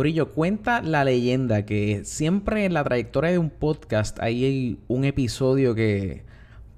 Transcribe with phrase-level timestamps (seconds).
[0.00, 5.74] Corillo, cuenta la leyenda que siempre en la trayectoria de un podcast hay un episodio
[5.74, 6.22] que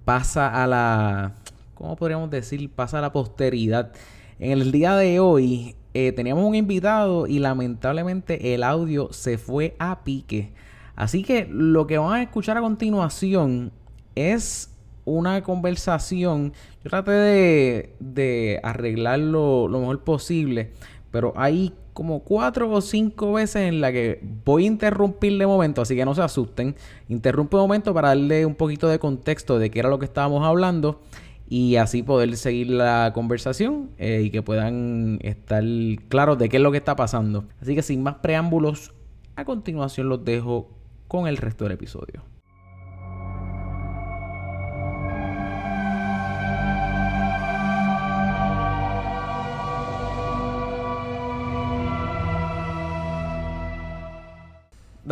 [0.04, 1.34] pasa a la...
[1.74, 2.68] ¿Cómo podríamos decir?
[2.68, 3.92] Pasa a la posteridad.
[4.40, 9.76] En el día de hoy eh, teníamos un invitado y lamentablemente el audio se fue
[9.78, 10.52] a pique.
[10.96, 13.70] Así que lo que van a escuchar a continuación
[14.16, 16.54] es una conversación.
[16.82, 20.72] Yo traté de, de arreglarlo lo mejor posible,
[21.12, 25.82] pero hay como cuatro o cinco veces en la que voy a interrumpir de momento,
[25.82, 26.74] así que no se asusten.
[27.08, 30.42] Interrumpo de momento para darle un poquito de contexto de qué era lo que estábamos
[30.44, 31.00] hablando
[31.48, 35.62] y así poder seguir la conversación eh, y que puedan estar
[36.08, 37.44] claros de qué es lo que está pasando.
[37.60, 38.94] Así que sin más preámbulos,
[39.36, 40.70] a continuación los dejo
[41.08, 42.31] con el resto del episodio.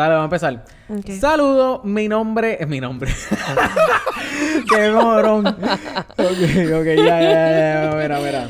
[0.01, 1.20] Dale, vamos a empezar.
[1.20, 3.12] Saludos, mi nombre es mi nombre.
[4.75, 5.47] Qué morón.
[5.47, 5.56] ok,
[6.17, 8.48] ok, ya, ya, ya, ya, mira, mira.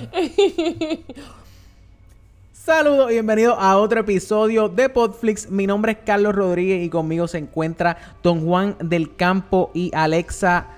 [2.52, 5.50] Saludos y bienvenidos a otro episodio de Podflix.
[5.50, 10.68] Mi nombre es Carlos Rodríguez y conmigo se encuentra Don Juan del Campo y Alexa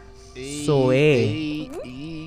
[0.65, 1.71] Zoe.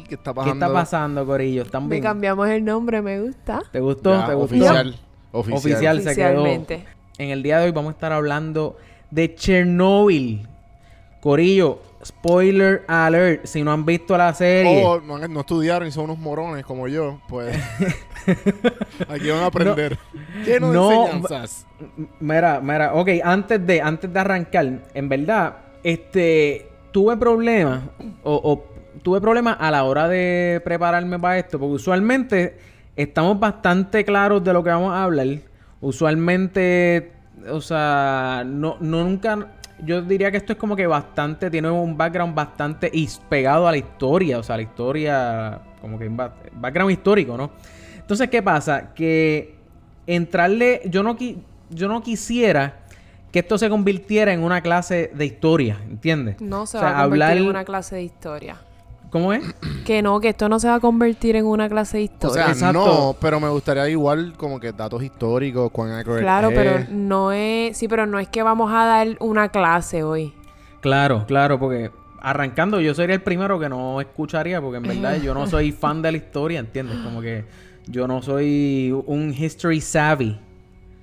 [0.07, 0.43] ¿Qué está pasando?
[0.43, 1.63] ¿Qué está pasando, Corillo?
[1.63, 2.03] ¿Están bien?
[2.03, 3.63] Le cambiamos el nombre, me gusta.
[3.71, 4.11] ¿Te gustó?
[4.11, 4.55] Ya, ¿Te gustó?
[4.55, 4.99] Oficial.
[5.31, 5.57] Oficial.
[5.57, 6.94] Oficial se quedó.
[7.17, 8.75] En el día de hoy vamos a estar hablando
[9.09, 10.47] de Chernobyl.
[11.21, 13.45] Corillo, spoiler alert.
[13.45, 14.83] Si no han visto la serie.
[14.85, 17.57] O no, no estudiaron y son unos morones como yo, pues
[19.07, 19.97] aquí van a aprender.
[20.43, 21.65] ¿Qué no, no, enseñanzas?
[22.19, 27.83] Mira, mira, ok, antes de, antes de arrancar, en verdad, este, tuve problemas,
[28.23, 28.65] o, o
[29.01, 32.57] tuve problemas a la hora de prepararme para esto, porque usualmente
[32.95, 35.27] estamos bastante claros de lo que vamos a hablar.
[35.81, 37.11] Usualmente,
[37.49, 39.47] o sea, no, no nunca,
[39.83, 42.91] yo diría que esto es como que bastante, tiene un background bastante
[43.29, 47.51] pegado a la historia, o sea, la historia, como que un ba- background histórico, ¿no?
[47.97, 48.93] Entonces, ¿qué pasa?
[48.93, 49.55] Que
[50.07, 51.37] entrarle, yo no, qui-
[51.69, 52.79] yo no quisiera
[53.31, 56.39] que esto se convirtiera en una clase de historia, ¿entiendes?
[56.39, 58.55] No se O sea, va a convertir hablar- en una clase de historia.
[59.15, 59.45] ¿Cómo es?
[59.85, 62.43] Que no, que esto no se va a convertir en una clase de O historia.
[62.43, 62.85] sea, Exacto.
[62.85, 66.53] no, pero me gustaría igual como que datos históricos, cuán accurate claro, es.
[66.53, 67.77] pero no es...
[67.77, 70.33] Sí, pero no es que vamos a dar una clase hoy.
[70.81, 75.33] Claro, claro, porque arrancando yo sería el primero que no escucharía, porque en verdad yo
[75.33, 76.97] no soy fan de la historia, ¿entiendes?
[76.97, 77.45] Como que
[77.87, 80.37] yo no soy un history savvy.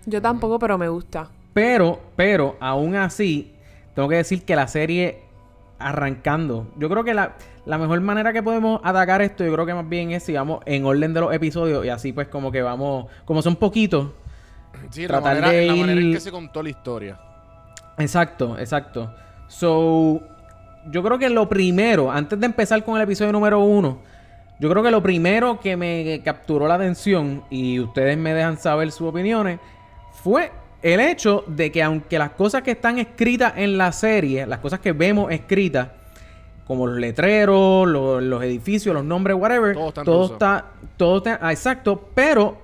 [0.05, 1.31] Yo tampoco, pero me gusta.
[1.55, 3.53] Pero, pero, aún así,
[3.95, 5.32] tengo que decir que la serie
[5.83, 7.33] arrancando, yo creo que la,
[7.67, 10.61] la mejor manera que podemos atacar esto, yo creo que más bien es si vamos
[10.67, 14.09] en orden de los episodios y así pues como que vamos, como son poquitos.
[14.91, 17.19] Sí, la tratar manera, de la manera en ir- que se contó la historia.
[17.99, 19.15] Exacto, exacto.
[19.49, 20.21] So,
[20.91, 23.99] yo creo que lo primero, antes de empezar con el episodio número uno,
[24.59, 28.91] yo creo que lo primero que me capturó la atención, y ustedes me dejan saber
[28.93, 29.59] sus opiniones,
[30.13, 30.51] fue
[30.83, 34.81] el hecho de que aunque las cosas que están escritas en la serie, las cosas
[34.81, 35.89] que vemos escritas,
[36.67, 40.33] como los letreros, lo- los edificios, los nombres, whatever, Todo está en todo ruso.
[40.35, 40.65] está,
[40.97, 42.57] todo está, ah, exacto, pero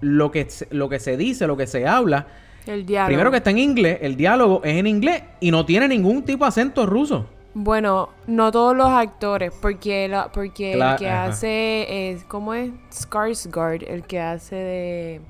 [0.00, 2.26] lo que, se- lo que se dice, lo que se habla,
[2.66, 3.08] El diálogo.
[3.08, 6.44] Primero que está en inglés, el diálogo es en inglés y no tiene ningún tipo
[6.44, 7.26] de acento ruso.
[7.54, 11.24] Bueno, no todos los actores, porque la, porque Cla- el que ajá.
[11.26, 12.70] hace es, ¿cómo es?
[12.90, 15.20] Skarsgård, el que hace de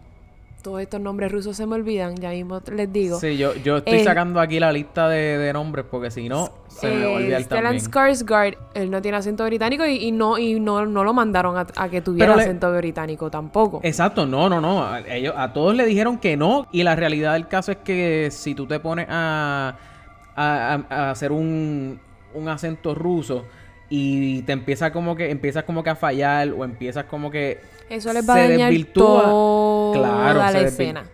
[0.64, 3.20] todos estos nombres rusos se me olvidan, ya mismo les digo.
[3.20, 6.48] Sí, yo, yo estoy El- sacando aquí la lista de, de nombres porque si no,
[6.68, 7.84] se me Eh, olvidar Stellan también.
[7.84, 11.66] Skarsgård, él no tiene acento británico y, y no y no, no lo mandaron a,
[11.76, 13.80] a que tuviera le- acento británico tampoco.
[13.84, 14.82] Exacto, no, no, no.
[14.84, 16.66] A, ellos, a todos le dijeron que no.
[16.72, 19.76] Y la realidad del caso es que si tú te pones a,
[20.34, 22.00] a, a- a hacer un,
[22.32, 23.44] un acento ruso
[23.90, 27.60] y te empieza como que empiezas como que a fallar o empiezas como que
[27.90, 29.22] Eso les va a se dañar desvirtúa.
[29.22, 31.04] toda Claro, la se desvir- escena.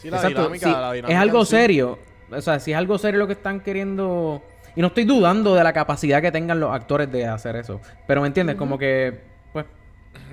[0.00, 1.50] Sí, la Exacto, dinámica, sí, la dinámica es algo sí.
[1.50, 1.98] serio.
[2.30, 4.42] O sea, si es algo serio lo que están queriendo.
[4.76, 7.80] Y no estoy dudando de la capacidad que tengan los actores de hacer eso.
[8.06, 9.20] Pero me entiendes, como que.
[9.52, 9.64] Pues.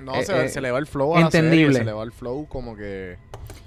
[0.04, 1.66] No, Eh, se, eh, se le va el flow a entendible.
[1.66, 3.16] la serie, se le va el flow como que...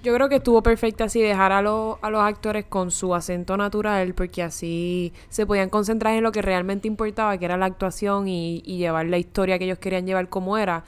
[0.04, 3.58] Yo creo que estuvo perfecto así dejar a, los a los actores con su acento
[3.58, 8.28] natural porque así se podían concentrar en lo que realmente importaba, que era la actuación
[8.30, 10.84] y, y llevar la historia que ellos querían llevar como era.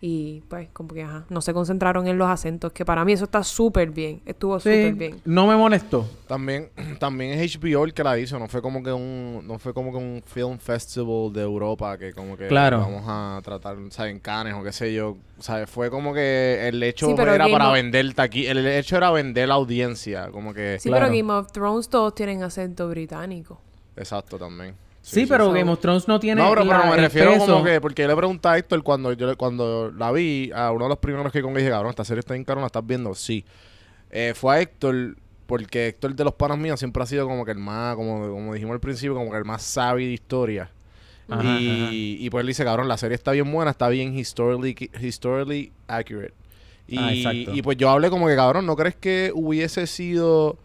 [0.00, 3.24] Y pues, como que, ajá, no se concentraron en los acentos, que para mí eso
[3.24, 4.20] está súper bien.
[4.26, 5.20] Estuvo súper bien.
[5.24, 6.06] No me molestó.
[6.26, 6.68] También,
[6.98, 9.92] también es HBO el que la hizo, no fue como que un, no fue como
[9.92, 12.80] que un film festival de Europa que como que Claro.
[12.80, 14.12] vamos a tratar, ¿sabes?
[14.12, 15.16] En Cannes o qué sé yo.
[15.38, 15.70] ¿Sabes?
[15.70, 19.48] Fue como que el hecho Sí, era para of- vender aquí, el hecho era vender
[19.48, 21.06] la audiencia, como que Sí, Claro.
[21.06, 23.58] pero Game of Thrones todos tienen acento británico.
[23.96, 24.74] exacto también.
[25.06, 25.52] Sí, pero.
[25.52, 27.46] Game of Thrones no tiene No, pero, me refiero peso.
[27.46, 30.86] como que, porque yo le pregunté a Héctor cuando yo cuando la vi, a uno
[30.86, 33.14] de los primeros que con dije, cabrón, esta serie está bien cabrón, ¿la estás viendo?
[33.14, 33.44] Sí.
[34.10, 35.16] Eh, fue a Héctor,
[35.46, 38.54] porque Héctor de los panas míos siempre ha sido como que el más, como, como
[38.54, 40.70] dijimos al principio, como que el más sabio de historia.
[41.28, 41.88] Ajá, y, ajá.
[41.92, 46.32] y pues él dice, cabrón, la serie está bien buena, está bien historically, historically accurate.
[46.86, 47.54] Y, Ah, exacto.
[47.54, 50.56] y pues yo hablé como que, cabrón, ¿no crees que hubiese sido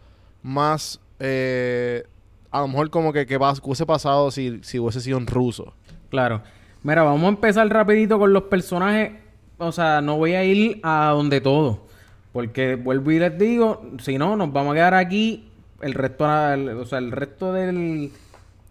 [0.42, 0.98] más...
[1.18, 2.04] eh,
[2.50, 5.74] a lo mejor como que, que hubiese pasado si, si hubiese sido en ruso?
[6.08, 6.42] Claro.
[6.82, 9.12] Mira, vamos a empezar rapidito con los personajes.
[9.58, 11.86] O sea, no voy a ir a donde todo.
[12.32, 15.48] Porque vuelvo y les digo, si no, nos vamos a quedar aquí
[15.82, 18.10] el resto, o sea, el resto del,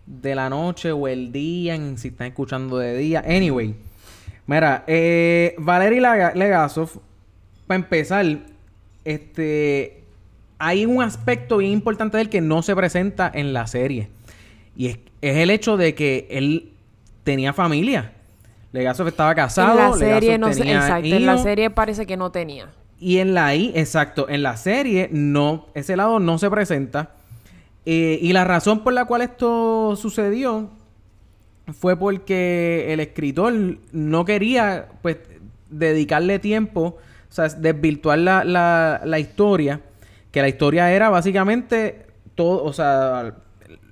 [0.06, 3.24] de la noche o el día, si están escuchando de día.
[3.28, 3.76] Anyway,
[4.48, 6.90] mira, eh, Valery Lega- Legasov,
[7.68, 8.26] para empezar,
[9.06, 9.99] este,
[10.60, 14.10] hay un aspecto bien importante de él que no se presenta en la serie.
[14.76, 16.74] Y es, es el hecho de que él
[17.24, 18.12] tenía familia.
[18.72, 19.72] Legasov estaba casado.
[19.72, 22.70] en la serie Legasov no tenía exacto, en la serie parece que no tenía.
[23.00, 27.12] Y en la I, exacto, en la serie no, ese lado no se presenta.
[27.86, 30.70] Eh, y la razón por la cual esto sucedió
[31.74, 33.54] fue porque el escritor
[33.92, 35.18] no quería, pues,
[35.70, 36.98] dedicarle tiempo,
[37.30, 39.82] o sea, desvirtuar la, la, la historia,
[40.32, 42.06] que la historia era básicamente
[42.36, 43.36] todo, o sea,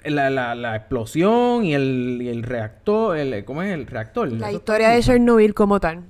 [0.05, 4.31] la, la, la explosión y el, y el reactor, el, ¿cómo es el reactor?
[4.31, 6.03] La Eso historia de Chernobyl como tal.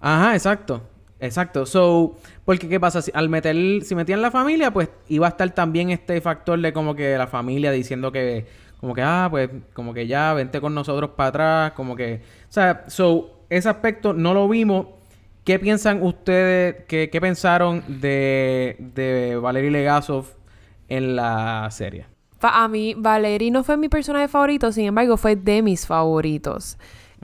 [0.00, 0.82] Ajá, exacto.
[1.20, 1.64] Exacto.
[1.64, 5.50] So, porque qué pasa, si, al meter, si metían la familia, pues iba a estar
[5.50, 8.46] también este factor de como que la familia diciendo que,
[8.80, 12.52] como que, ah, pues, como que ya, vente con nosotros para atrás, como que, o
[12.52, 14.86] sea, so, ese aspecto no lo vimos.
[15.44, 20.26] ¿Qué piensan ustedes, qué, qué pensaron de, de Valery Legasov
[20.88, 22.06] en la serie?
[22.40, 26.78] A mí, Valerie no fue mi personaje favorito, sin embargo, fue de mis favoritos.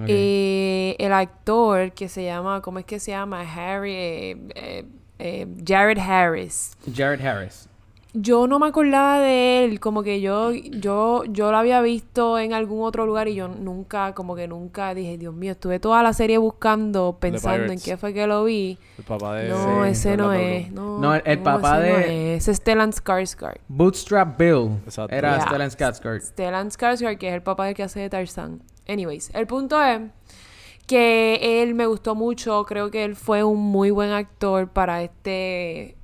[0.07, 3.41] Eh, el actor que se llama, ¿cómo es que se llama?
[3.43, 4.85] Harry, eh, eh,
[5.19, 6.73] eh, Jared Harris.
[6.95, 7.69] Jared Harris.
[8.13, 12.53] Yo no me acordaba de él, como que yo, yo, yo lo había visto en
[12.53, 16.13] algún otro lugar y yo nunca, como que nunca dije, Dios mío, estuve toda la
[16.13, 18.79] serie buscando, pensando en qué fue que lo vi.
[18.99, 19.49] El papá de...
[19.51, 20.73] No, Sí, ese no es.
[20.73, 22.43] No, No, el- el papá ese no de- es.
[22.43, 23.59] Ese es Stellan Skarsgård.
[23.69, 24.71] Bootstrap Bill.
[24.87, 25.15] Exacto.
[25.15, 25.47] Era Yeah.
[25.47, 26.21] Stellan Skarsgård.
[26.23, 28.61] Stellan Skarsgård, que es el papá del que hace de Tarzan.
[28.89, 30.01] Anyways, el punto es
[30.89, 32.65] que él me gustó mucho.
[32.65, 35.97] Creo que él fue un muy buen actor para este.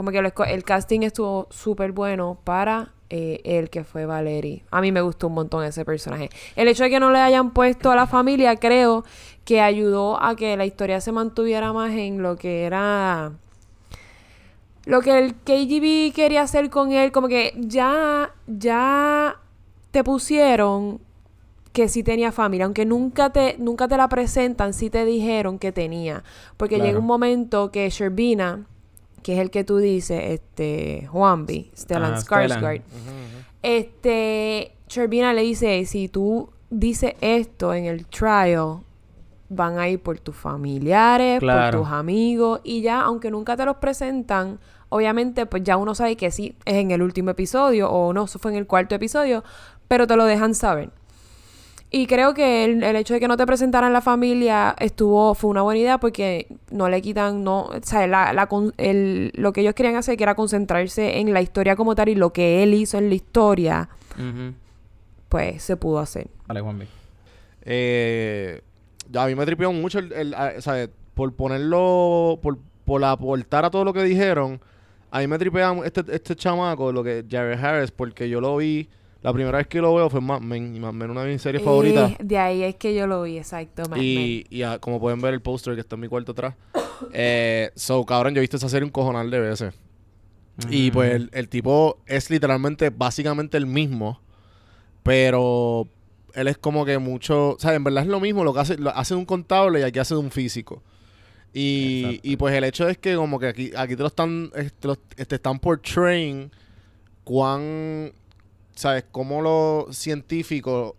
[0.00, 4.64] Como que el casting estuvo súper bueno para eh, él, que fue Valerie.
[4.70, 6.30] A mí me gustó un montón ese personaje.
[6.56, 9.04] El hecho de que no le hayan puesto a la familia, creo
[9.44, 13.32] que ayudó a que la historia se mantuviera más en lo que era
[14.86, 19.36] lo que el KGB quería hacer con él, como que ya, ya
[19.90, 21.02] te pusieron
[21.74, 25.72] que sí tenía familia, aunque nunca te, nunca te la presentan, sí te dijeron que
[25.72, 26.24] tenía.
[26.56, 26.88] Porque Claro.
[26.88, 28.66] llega un momento que Sherbina,
[29.22, 32.16] que es el que tú dices, este, Juanbi, Stellan.
[32.16, 32.82] Skarsgård,
[33.62, 38.78] este, Sherbina le dice, si tú dices esto en el trial,
[39.48, 41.78] van a ir por tus familiares, Claro.
[41.78, 44.58] por tus amigos, y ya, aunque nunca te los presentan,
[44.88, 48.38] obviamente, pues ya uno sabe que sí es en el último episodio, o no, eso
[48.38, 49.42] fue en el cuarto episodio,
[49.88, 50.90] pero te lo dejan saber.
[51.92, 55.50] Y creo que el, el hecho de que no te presentaran la familia estuvo, fue
[55.50, 59.52] una buena idea porque no le quitan, no, o sea, la, la con- el- lo
[59.52, 62.62] que ellos querían hacer que era concentrarse en la historia como tal y lo que
[62.62, 63.88] él hizo en la historia,
[65.28, 66.28] pues se pudo hacer.
[66.46, 66.86] Vale, Juanvi.
[67.62, 68.60] Eh,
[69.10, 70.90] ya a mí me tripeó mucho el, el- a- ¿sabes?
[71.14, 74.60] Por ponerlo, por, por aportar a todo lo que dijeron,
[75.10, 78.88] a mí me tripea este, este chamaco, lo que Jared Harris, porque yo lo vi,
[79.22, 81.32] la primera vez que lo veo fue en Mad Men, y Mad Men una de
[81.32, 82.12] mis series favoritas.
[82.22, 83.82] De ahí es que yo lo vi, exacto.
[83.88, 84.02] Mad Men.
[84.04, 86.54] Y, y ah, como pueden ver el póster que está en mi cuarto atrás.
[87.12, 89.74] eh, so, cabrón, yo he visto esa serie un cojonal de veces.
[90.68, 94.20] Y pues el, el tipo es literalmente, básicamente el mismo.
[95.02, 95.88] Pero
[96.34, 97.52] él es como que mucho.
[97.52, 98.44] O sea, en verdad es lo mismo.
[98.44, 100.82] Lo que hace, lo hace de un contable y aquí hace de un físico.
[101.54, 104.50] Y, y pues el hecho es que como que aquí, aquí te lo están.
[104.50, 106.50] Te, lo- te están portraying
[107.24, 108.12] cuán.
[108.80, 109.04] ¿Sabes?
[109.12, 110.94] Cómo los científicos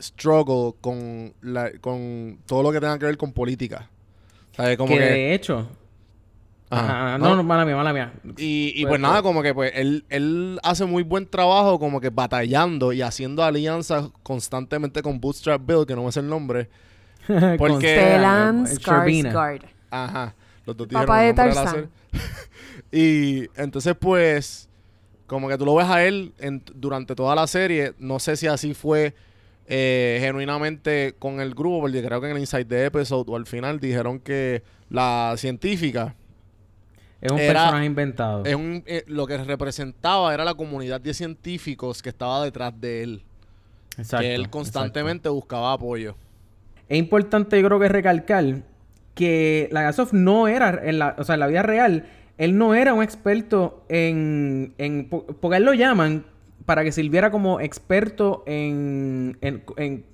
[0.00, 3.90] struggle con, la, con todo lo que tenga que ver con política.
[4.56, 4.76] ¿Sabes?
[4.76, 5.04] Como que, que...
[5.04, 5.66] de hecho...
[6.70, 7.08] Ajá.
[7.08, 7.30] Ajá, No.
[7.30, 8.12] no, no, mala mía, mala mía.
[8.38, 9.22] Y, y Pues, pues nada, pues.
[9.24, 14.08] como que pues él, él hace muy buen trabajo como que batallando y haciendo alianzas
[14.22, 16.70] constantemente con Bootstrap Bill, que no me sé el nombre.
[17.26, 18.66] Con Porque- Stellan.
[18.66, 19.62] Skarsgård.
[19.90, 20.34] Ajá.
[20.64, 21.90] Los dos Papá de Tarzán.
[22.92, 24.68] y entonces pues
[25.32, 27.92] como que tú lo ves a él en- durante toda la serie.
[27.98, 29.14] No sé si así fue
[29.66, 33.46] eh, genuinamente con el grupo, porque creo que en el Inside the Episode o al
[33.46, 36.14] final dijeron que la científica
[37.20, 38.44] Es un Era- personaje inventado.
[38.44, 43.02] es un, eh, lo que representaba era la comunidad de científicos que estaba detrás de
[43.04, 43.22] él.
[43.96, 44.58] Exacto, que él exacto.
[44.58, 46.16] constantemente buscaba apoyo.
[46.88, 48.62] Es importante, yo creo que recalcar
[49.14, 52.06] que Lagasov no era, en la, o sea, en la vida real,
[52.38, 56.24] él no era un experto en, en po- porque él lo llaman
[56.64, 60.04] para que sirviera como experto en, en, en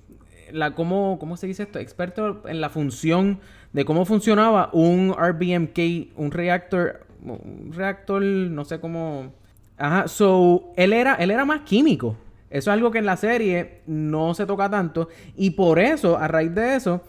[0.51, 1.79] la, ¿cómo, ¿cómo se dice esto?
[1.79, 3.39] Experto en la función
[3.73, 9.33] de cómo funcionaba un RBMK, un reactor, un reactor, no sé cómo...
[9.77, 12.17] Ajá, so, él era, él era más químico.
[12.49, 15.07] Eso es algo que en la serie no se toca tanto.
[15.37, 17.01] Y por eso, a raíz de eso,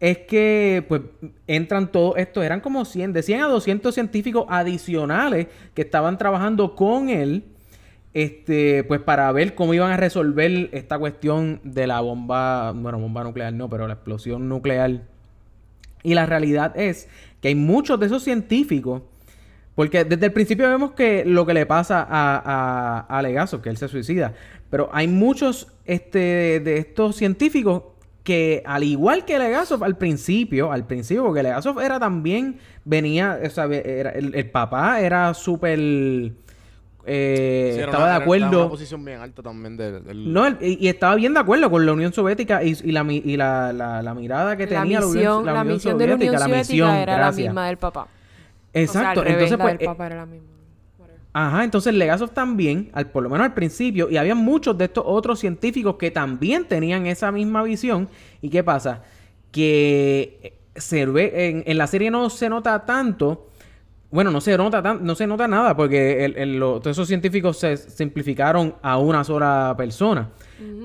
[0.00, 1.02] es que pues
[1.46, 6.76] entran todos estos, eran como 100, de 100 a 200 científicos adicionales que estaban trabajando
[6.76, 7.44] con él,
[8.14, 13.24] este, pues para ver cómo iban a resolver esta cuestión de la bomba, bueno, bomba
[13.24, 15.02] nuclear no, pero la explosión nuclear.
[16.04, 17.08] Y la realidad es
[17.40, 19.02] que hay muchos de esos científicos,
[19.74, 23.68] porque desde el principio vemos que lo que le pasa a, a, a Legasov, que
[23.68, 24.34] él se suicida,
[24.70, 27.82] pero hay muchos este, de estos científicos
[28.28, 33.48] que al igual que Legasov al principio, al principio, porque Legasov era también, venía, o
[33.48, 35.78] sea, era- el, el papá era súper,
[37.06, 38.60] eh, Sí, estaba una- de acuerdo.
[38.60, 40.04] una posición bien alta también del...
[40.04, 43.02] del- No, y, y estaba bien de acuerdo con la Unión Soviética y, y la,
[43.10, 46.14] y la, la- la mirada que La tenía misión, la la Unión, misión de la
[46.16, 47.36] Unión Soviética, la Soviética misión, era gracias.
[47.46, 48.08] la misma del papá.
[48.74, 49.78] Exacto, O sea, al revés, entonces la pues...
[49.78, 50.48] del eh, papá era la misma.
[51.32, 55.04] Ajá, entonces Legasov también, al, por lo menos al principio, y había muchos de estos
[55.06, 58.08] otros científicos que también tenían esa misma visión.
[58.42, 59.02] ¿Y qué pasa?
[59.52, 63.46] Que eh, se ve, en, en la serie no se nota tanto,
[64.10, 67.06] bueno, no se nota tan, no se nota nada, porque el- el- lo- todos esos
[67.08, 70.30] científicos se simplificaron a una sola persona.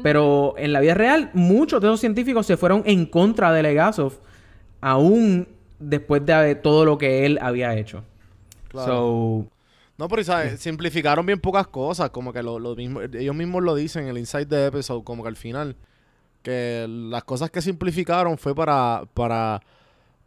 [0.03, 4.13] Pero en la vida real, muchos de esos científicos se fueron en contra de Legasov,
[4.81, 5.47] aún
[5.79, 8.03] después de todo lo que él había hecho.
[8.67, 8.87] Claro.
[8.87, 9.47] So,
[9.97, 10.59] No, pero ¿sabes?
[10.59, 14.17] simplificaron bien pocas cosas, como que lo, lo mismo, ellos mismos lo dicen en el
[14.17, 15.75] Inside the Episode, como que al final,
[16.41, 19.61] que las cosas que simplificaron fue para, para,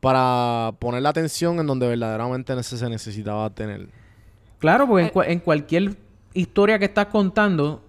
[0.01, 3.89] para poner la atención en donde verdaderamente se necesitaba tener.
[4.59, 5.97] Claro, porque en, Eh, en cualquier
[6.33, 7.83] historia que estás contando,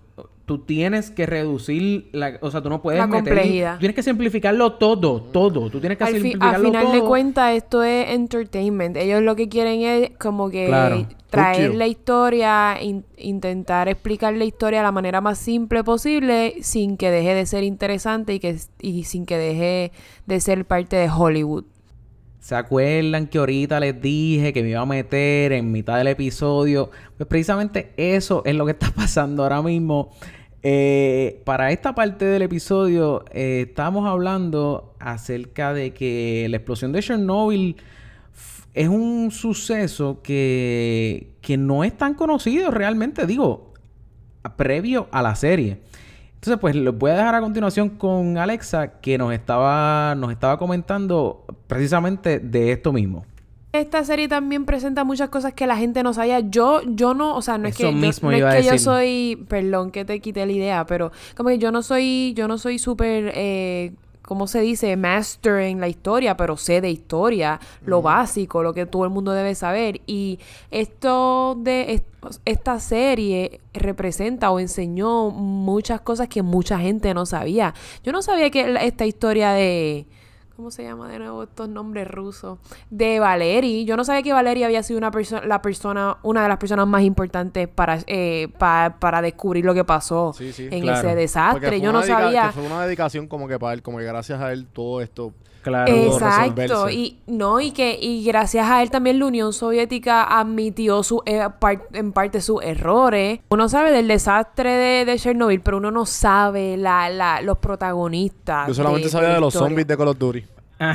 [0.48, 3.74] tú tienes que reducir la, o sea, tú no puedes La meter- complejidad.
[3.74, 5.70] tú tienes que simplificarlo todo, todo.
[5.70, 6.94] Tú tienes que Al, fi- a simplificarlo final todo.
[6.94, 8.96] de cuentas, esto es entertainment.
[8.96, 11.06] Ellos lo que quieren es como que Claro.
[11.30, 16.96] traer la historia, in- intentar explicar la historia de la manera más simple posible, sin
[16.96, 19.92] que deje de ser interesante y, que, y sin que deje
[20.28, 21.66] de ser parte de Hollywood.
[22.40, 26.90] ¿Se acuerdan que ahorita les dije que me iba a meter en mitad del episodio?
[27.18, 30.12] Pues precisamente eso es lo que está pasando ahora mismo.
[30.64, 37.02] Eh, para esta parte del episodio eh, estamos hablando acerca de que la explosión de
[37.02, 37.78] Chernobyl
[38.74, 43.74] es un suceso que, que no es tan conocido realmente, digo,
[44.56, 45.80] previo a la serie.
[46.36, 50.58] Entonces, pues les voy a dejar a continuación con Alexa, que nos estaba, nos estaba
[50.58, 53.26] comentando precisamente de esto mismo.
[53.80, 56.40] Esta serie también presenta muchas cosas que la gente no sabía.
[56.40, 58.72] Yo, yo no, o sea, no es que, yo, mismo no iba es que yo
[58.80, 62.58] soy, perdón que te quité la idea, pero como que yo no soy, yo no
[62.58, 63.92] soy súper, eh,
[64.24, 64.96] ¿cómo se dice?
[64.98, 69.32] Master en la historia, pero sé de historia, lo básico, lo que todo el mundo
[69.32, 70.02] debe saber.
[70.06, 70.40] Y
[70.72, 72.06] esto de est-
[72.46, 77.74] esta serie representa o enseñó muchas cosas que mucha gente no sabía.
[78.04, 80.08] Yo no sabía que esta historia de
[80.58, 82.58] ¿Cómo se llama de nuevo estos nombres rusos?
[82.90, 83.86] De Valeri.
[83.86, 86.88] Yo no sabía que Valeri había sido una persona, la persona, una de las personas
[86.88, 91.08] más importantes para, eh, pa- para descubrir lo que pasó Sí, sí, en claro.
[91.10, 91.80] ese desastre.
[91.80, 92.48] Yo no sabía.
[92.48, 95.32] que fue una dedicación como que para él, como que gracias a él todo esto.
[95.68, 95.92] Claro.
[95.94, 101.22] Exacto, y no, y que, y gracias a él también la Unión Soviética admitió su,
[101.26, 103.40] eh, par- en parte sus errores.
[103.50, 108.68] Uno sabe del desastre de, de Chernobyl, pero uno no sabe la, la, los protagonistas.
[108.68, 109.70] Yo solamente de- sabía de los historia.
[109.70, 110.46] zombies de Call of Duty.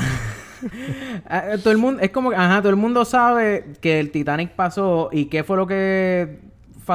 [1.28, 5.08] Ah, todo el mundo, es como ajá, todo el mundo sabe que el Titanic pasó
[5.10, 6.38] y qué fue lo que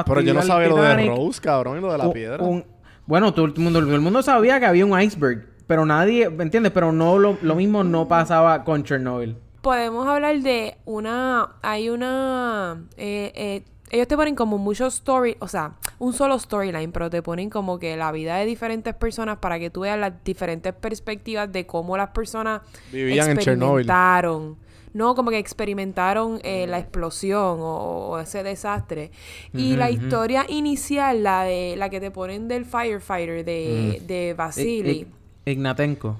[0.06, 1.06] Pero yo no sabía lo de.
[1.06, 2.42] Rose, cabrón, y lo de la Un- piedra.
[2.42, 2.64] un-
[3.06, 6.42] bueno, todo el mundo, todo el mundo sabía que había un iceberg, pero nadie, ¿me
[6.42, 6.72] entiendes?
[6.72, 9.36] Pero no lo, lo mismo no pasaba con Chernobyl.
[9.60, 11.50] podemos hablar de una.
[11.62, 12.82] Hay una.
[12.96, 17.22] eh, eh, ellos te ponen como muchos story, o sea, un solo storyline, pero te
[17.22, 21.50] ponen como que la vida de diferentes personas para que tú veas las diferentes perspectivas
[21.50, 22.60] de cómo las personas
[22.92, 23.80] Vivían en Chernobyl.
[23.86, 24.56] experimentaron.
[24.94, 29.10] No, como que experimentaron eh, la explosión o, o ese desastre.
[29.54, 35.02] Y la historia inicial, la de la que te ponen del firefighter de, de Vasily.
[35.02, 35.06] Ig-
[35.52, 36.16] Ignatenko.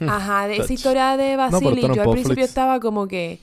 [0.00, 3.38] Ajá, de esa historia de Vasily, no yo al principio estaba como que.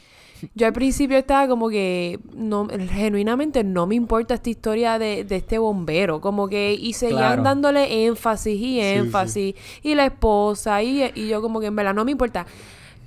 [0.56, 2.20] Yo al principio estaba como que.
[2.34, 6.22] no Genuinamente no me importa esta historia de, de este bombero.
[6.22, 6.74] Como que.
[6.74, 7.44] Y seguían Claro.
[7.44, 8.80] dándole énfasis y sí.
[8.82, 9.56] énfasis.
[9.84, 10.82] Y la esposa.
[10.84, 12.46] Y, y yo como que en verdad no me importa.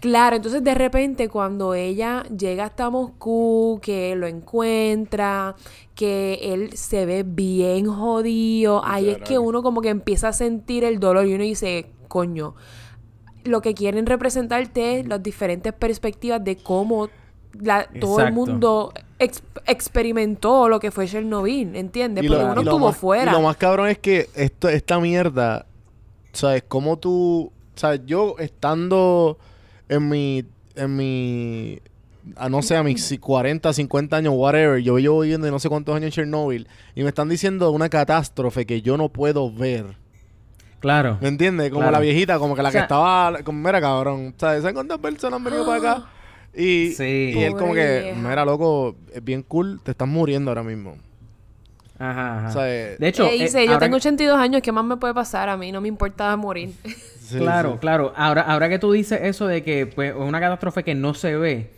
[0.01, 5.55] Claro, entonces de repente cuando ella llega hasta Moscú, que lo encuentra,
[5.95, 10.83] que él se ve bien jodido, ahí es que uno como que empieza a sentir
[10.83, 12.55] el dolor y uno dice, coño,
[13.45, 17.09] lo que quieren representarte es las diferentes perspectivas de cómo
[17.59, 22.25] la- todo el mundo ex- experimentó lo que fue Chernobyl, ¿entiendes?
[22.27, 23.31] Porque lo- uno estuvo más- fuera.
[23.33, 25.67] Y lo más cabrón es que esto, esta mierda,
[26.33, 26.63] ¿sabes?
[26.69, 28.01] Como tú, ¿sabes?
[28.07, 29.39] Yo estando
[29.89, 30.45] en mi,
[30.77, 31.79] en mi,
[32.37, 35.69] a no sé, a mis si- 40, 50 años, whatever, yo llevo viviendo no sé
[35.69, 39.97] cuántos años en Chernobyl y me están diciendo una catástrofe que yo no puedo ver.
[40.83, 41.17] Claro.
[41.23, 41.71] ¿Me entiendes?
[41.71, 41.93] Como Claro.
[41.93, 44.61] la viejita, como que la O sea- que estaba, como, mira cabrón, ¿sabes?
[44.61, 46.07] ¿Sabes cuántas personas han venido para acá?
[46.55, 47.33] Y, Sí.
[47.35, 50.97] y él como que, mira loco, es bien cool, te estás muriendo ahora mismo.
[51.99, 52.49] Ajá, ajá.
[52.49, 54.73] O sea, eh, de hecho, Eh, eh, dice, yo ahora tengo que- 82 años, ¿qué
[54.73, 55.49] más me puede pasar?
[55.49, 56.73] A mí no me importa morir.
[57.21, 57.79] sí, claro, sí.
[57.79, 58.13] claro.
[58.17, 61.37] Ahora, ahora que tú dices eso de que pues, es una catástrofe que no se
[61.37, 61.71] ve,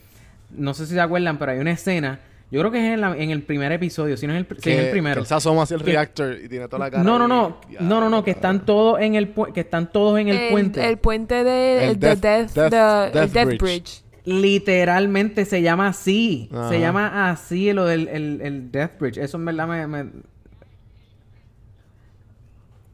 [0.51, 2.21] no sé si se acuerdan, pero hay una escena,
[2.55, 4.61] yo creo que es en, la- en el primer episodio, si no es el, pr-
[4.63, 5.15] sí, es Que- el primero.
[5.17, 7.03] que él se asoma hacia el Que- reactor y tiene toda la cara.
[7.05, 10.19] No, no, no, Ya, no, no, no, que están todos en el que están todos
[10.19, 10.89] en el, puente.
[10.89, 13.61] El puente de, El de Death- Death, Death- the- el Death Death Bridge.
[13.61, 14.05] Bridge.
[14.27, 16.49] Literalmente se llama así.
[16.53, 16.69] Ajá.
[16.71, 19.19] Se llama así lo del el, el Death Bridge.
[19.19, 19.87] Eso en verdad me...
[19.87, 20.11] me-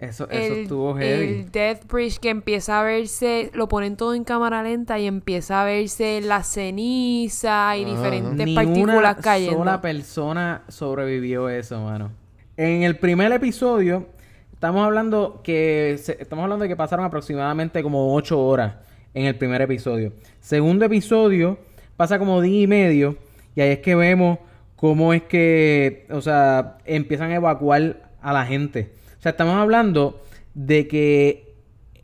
[0.01, 1.29] Eso, eso el, estuvo heavy.
[1.41, 5.61] el Death Bridge que empieza a verse, lo ponen todo en cámara lenta y empieza
[5.61, 9.59] a verse la ceniza y diferentes Ni partículas una cayendo.
[9.59, 12.11] sola persona sobrevivió eso, mano.
[12.57, 14.07] En el primer episodio
[14.53, 18.75] estamos hablando que se- estamos hablando de que pasaron aproximadamente como ocho horas
[19.15, 20.13] en el primer episodio.
[20.41, 21.59] Segundo episodio
[21.97, 23.17] pasa como día y medio
[23.55, 24.39] y ahí es que vemos
[24.77, 28.93] cómo es que, o sea, empiezan a evacuar a la gente.
[29.21, 30.23] O sea, estamos hablando
[30.55, 31.55] de que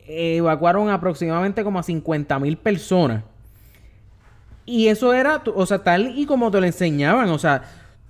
[0.07, 3.23] evacuaron aproximadamente como a 50 mil personas.
[4.67, 7.63] Y eso era, o sea, tal y como te lo enseñaban, o sea,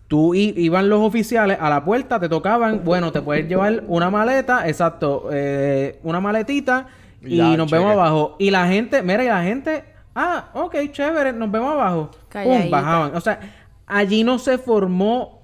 [0.09, 4.67] tú iban los oficiales a la puerta, te tocaban, bueno, te puedes llevar una maleta,
[4.67, 6.87] exacto, eh, una maletita
[7.21, 8.35] y Ya, nos vemos abajo.
[8.39, 12.11] Y la gente, mira, y la gente, ah, ok, chévere, nos vemos abajo.
[12.31, 13.15] Pum, bajaban.
[13.15, 13.39] O sea,
[13.85, 15.36] allí no se formó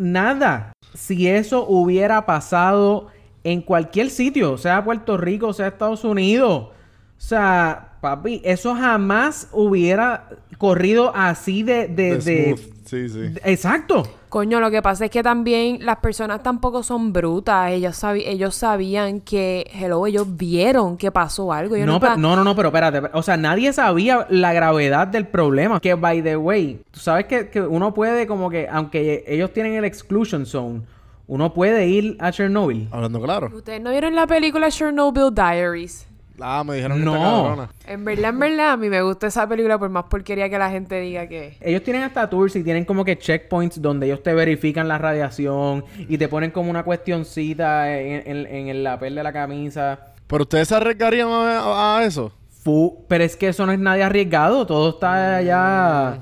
[0.00, 0.72] nada.
[0.94, 3.08] Si eso hubiera pasado
[3.44, 6.72] en cualquier sitio, sea Puerto Rico, sea Estados Unidos, o
[7.16, 11.86] sea, papi, eso jamás hubiera corrido así de...
[11.86, 12.56] de, De.
[12.90, 13.20] Sí, sí.
[13.44, 14.02] exacto.
[14.28, 17.70] Coño, lo que pasa es que también las personas tampoco son brutas.
[17.70, 21.76] Ellos, sabi- ellos sabían que, hello, ellos vieron que pasó algo.
[21.76, 23.00] Ellos No, nunca- pero- no, no, no, pero espérate.
[23.12, 25.78] O sea, nadie sabía la gravedad del problema.
[25.80, 29.74] Que, by the way, tú sabes que, que uno puede como que, aunque ellos tienen
[29.74, 30.82] el exclusion zone,
[31.28, 32.88] uno puede ir a Chernobyl.
[32.90, 33.50] Hablando claro.
[33.54, 36.08] ¿Ustedes no vieron la película Chernobyl Diaries?
[36.42, 37.14] Ah, me dijeron que No.
[37.16, 37.68] está cabrona.
[37.86, 40.70] En verdad, en verdad, a mí me gusta esa película por más porquería que la
[40.70, 41.56] gente diga que...
[41.60, 45.84] Ellos tienen hasta tours y tienen como que checkpoints donde ellos te verifican la radiación
[45.96, 49.98] y te ponen como una cuestioncita en, en- en el lapel de la camisa.
[50.26, 52.32] Pero ustedes se arriesgarían a, eso.
[52.62, 56.20] Fu- pero es que eso no es nadie arriesgado, todo está allá.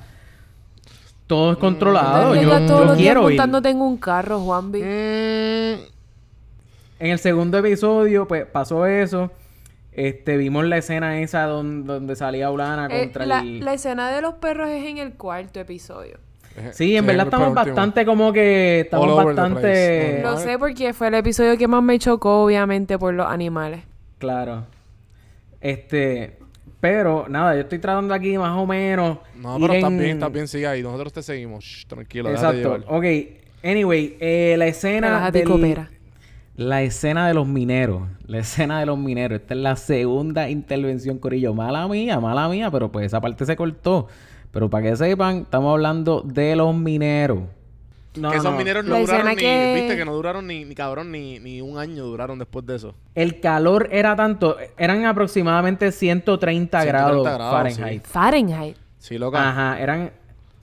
[1.26, 2.32] Todo es controlado.
[2.32, 3.66] Te Yo, todos yo los días quiero ir.
[3.66, 4.80] en un carro, Juanvi.
[4.80, 4.84] Mm,
[7.00, 9.30] En el segundo episodio, pues pasó eso.
[9.98, 13.60] Este, vimos la escena esa don- donde salía Ulana Eh, contra la, el.
[13.64, 16.18] la escena de los perros es en el cuarto episodio.
[16.72, 18.80] Sí, en verdad el estamos bastante como que.
[18.80, 20.20] Estamos bastante.
[20.22, 23.82] Lo sé porque fue el episodio que más me chocó, obviamente, por los animales.
[24.18, 24.64] Claro.
[25.60, 26.38] Este.
[26.80, 29.18] Pero, nada, yo estoy tratando aquí más o menos.
[29.36, 30.80] No, pero está en- bien, está bien, sigue ahí.
[30.82, 31.64] Nosotros te seguimos.
[31.64, 32.78] Shh, tranquilo, Exacto.
[32.86, 33.04] Ok.
[33.64, 35.30] Anyway, eh, la escena.
[35.32, 35.90] Del- coopera.
[36.58, 38.02] La escena de los mineros.
[38.26, 39.40] La escena de los mineros.
[39.40, 41.54] Esta es la segunda intervención, Corillo.
[41.54, 44.08] Mala mía, mala mía, pero pues esa parte se cortó.
[44.50, 47.44] Pero para que sepan, estamos hablando de los mineros.
[48.16, 48.58] No, que esos no.
[48.58, 49.36] mineros no La duraron ni...
[49.36, 52.74] que- Viste que no duraron ni, ni cabrón ni, ni un año duraron después de
[52.74, 52.92] eso.
[53.14, 58.04] El calor era tanto, eran aproximadamente 130, 130 grados, grados, Fahrenheit.
[58.04, 58.76] Fahrenheit.
[58.98, 59.48] Sí, loca.
[59.48, 60.10] Ajá, eran,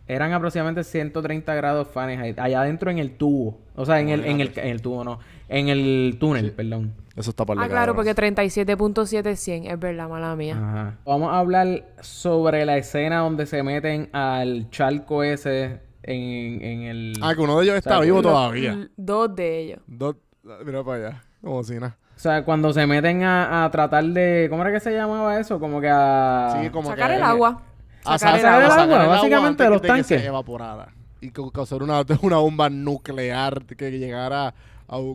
[0.09, 2.37] eran aproximadamente 130 grados Fahrenheit.
[2.37, 3.57] Allá adentro en el tubo.
[3.77, 5.19] O sea, en el, en el, en el tubo, no.
[5.49, 6.93] En el túnel, perdón.
[7.15, 9.67] Eso está por Ah, claro, porque 37.7 es 100.
[9.67, 10.55] Es verdad, mala mía.
[10.57, 10.97] Ajá.
[11.05, 17.13] Vamos a hablar sobre la escena donde se meten al charco ese en, en el...
[17.21, 18.89] Ah, que uno de ellos está vivo Lo- todavía.
[18.97, 19.79] Dos de ellos.
[19.87, 20.17] Dos-
[20.65, 21.23] Mira para allá.
[21.41, 21.97] Como si nada.
[22.15, 24.47] O sea, cuando se meten a, a tratar de...
[24.49, 25.59] ¿Cómo era que se llamaba eso?
[25.59, 26.59] Como que a...
[26.61, 27.61] Sí, como Sacar que- el agua.
[28.03, 28.83] A Sacar el sacar el agua.
[28.83, 30.23] agua, sacar básicamente, de los que se tanques.
[30.25, 30.89] evaporara.
[31.21, 34.53] Y ca- causar una, una bomba nuclear que llegara.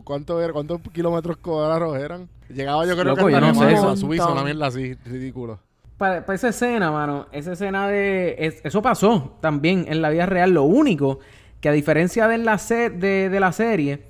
[0.03, 0.53] ¿Cuánto era?
[0.53, 2.27] ¿Cuántos kilómetros cuadrados eran?
[2.49, 3.89] Llegaba yo creo Loco, que yo no sé eso.
[3.89, 4.95] a Suiza, una mierda así.
[5.05, 5.59] Ridículo.
[5.97, 8.35] Para, esa escena, mano, esa escena de...
[8.39, 10.51] es- eso pasó también en la vida real.
[10.51, 11.19] Lo único
[11.61, 14.03] que a diferencia de la, se- de, de la serie,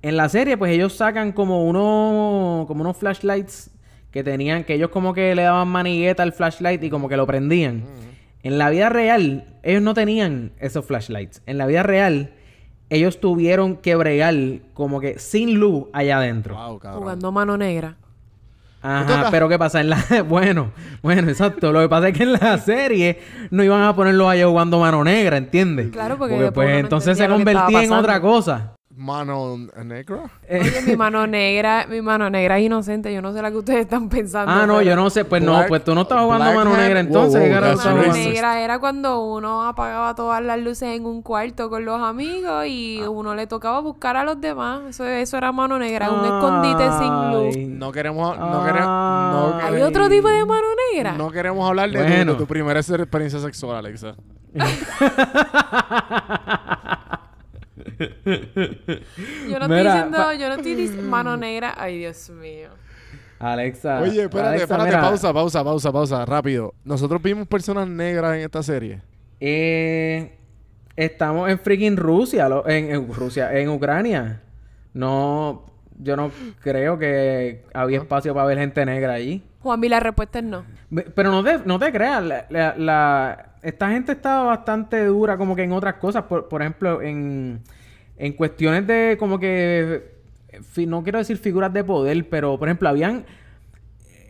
[0.00, 3.70] en la serie pues ellos sacan como unos, como unos flashlights
[4.12, 7.26] que tenían, que ellos como que le daban manigueta al flashlight y como que lo
[7.26, 7.84] prendían.
[8.44, 11.42] En la vida real, ellos no tenían esos flashlights.
[11.46, 12.32] En la vida real,
[12.90, 14.34] ellos tuvieron que bregar
[14.74, 16.54] como que sin luz allá adentro.
[16.54, 16.80] Wow.
[16.94, 17.96] Jugando mano negra.
[18.80, 19.80] Ajá, pero ¿qué pasa?
[19.80, 20.04] En la...
[20.28, 20.70] Bueno,
[21.02, 21.72] bueno, exacto.
[21.72, 23.20] Lo que pasa es que en la serie
[23.50, 25.90] no iban a ponerlos allá jugando mano negra, ¿entiendes?
[25.90, 28.74] Claro, porque pues uno no entonces se convertía en otra cosa.
[29.00, 30.24] Mano negra.
[30.48, 33.14] Eh, Oye, mi mano negra, mi mano negra es inocente.
[33.14, 34.50] Yo no sé la que ustedes están pensando.
[34.50, 35.24] ah, no, yo no sé.
[35.24, 37.40] Pues no, pues tú no estabas jugando mano Hand- negra entonces.
[37.40, 38.28] wow, ¿qué carajo that's estabas Mano racist.
[38.34, 43.00] negra era cuando uno apagaba todas las luces en un cuarto con los amigos y
[43.04, 43.08] Ah.
[43.08, 44.80] uno le tocaba buscar a los demás.
[44.88, 47.56] Eso, eso era mano negra, un escondite sin luz.
[47.78, 48.36] No queremos...
[48.36, 48.88] No queremos...
[48.88, 49.52] No Ay.
[49.62, 51.12] ¿Hay queremos- otro tipo de mano negra?
[51.12, 52.32] No queremos hablar de, tu- Bueno.
[52.32, 54.16] de tu, primera experiencia sexual, Alexa.
[57.98, 61.74] Yo no Mira, estoy diciendo, yo no estoy diciendo mano negra.
[61.76, 62.68] Ay, Dios mío.
[63.38, 64.00] Alexa.
[64.00, 66.74] Oye, espérate, Alexa, espérate, mira, pausa, pausa, pausa, pausa, rápido.
[66.84, 69.00] Nosotros vimos personas negras en esta serie.
[69.40, 70.36] Eh,
[70.96, 74.42] estamos en freaking Rusia, lo- en, en Rusia, en Ucrania.
[74.92, 75.66] No,
[75.98, 79.42] yo no creo que había espacio para ver gente negra allí.
[79.60, 80.64] Juan, la respuesta es no.
[81.14, 85.54] Pero no te, no te creas, la, la- la- esta gente estaba bastante dura como
[85.54, 86.24] que en otras cosas.
[86.24, 87.60] Por, por ejemplo, en,
[88.18, 90.02] en cuestiones de como que,
[90.86, 93.24] no quiero decir figuras de poder, pero por ejemplo, habían...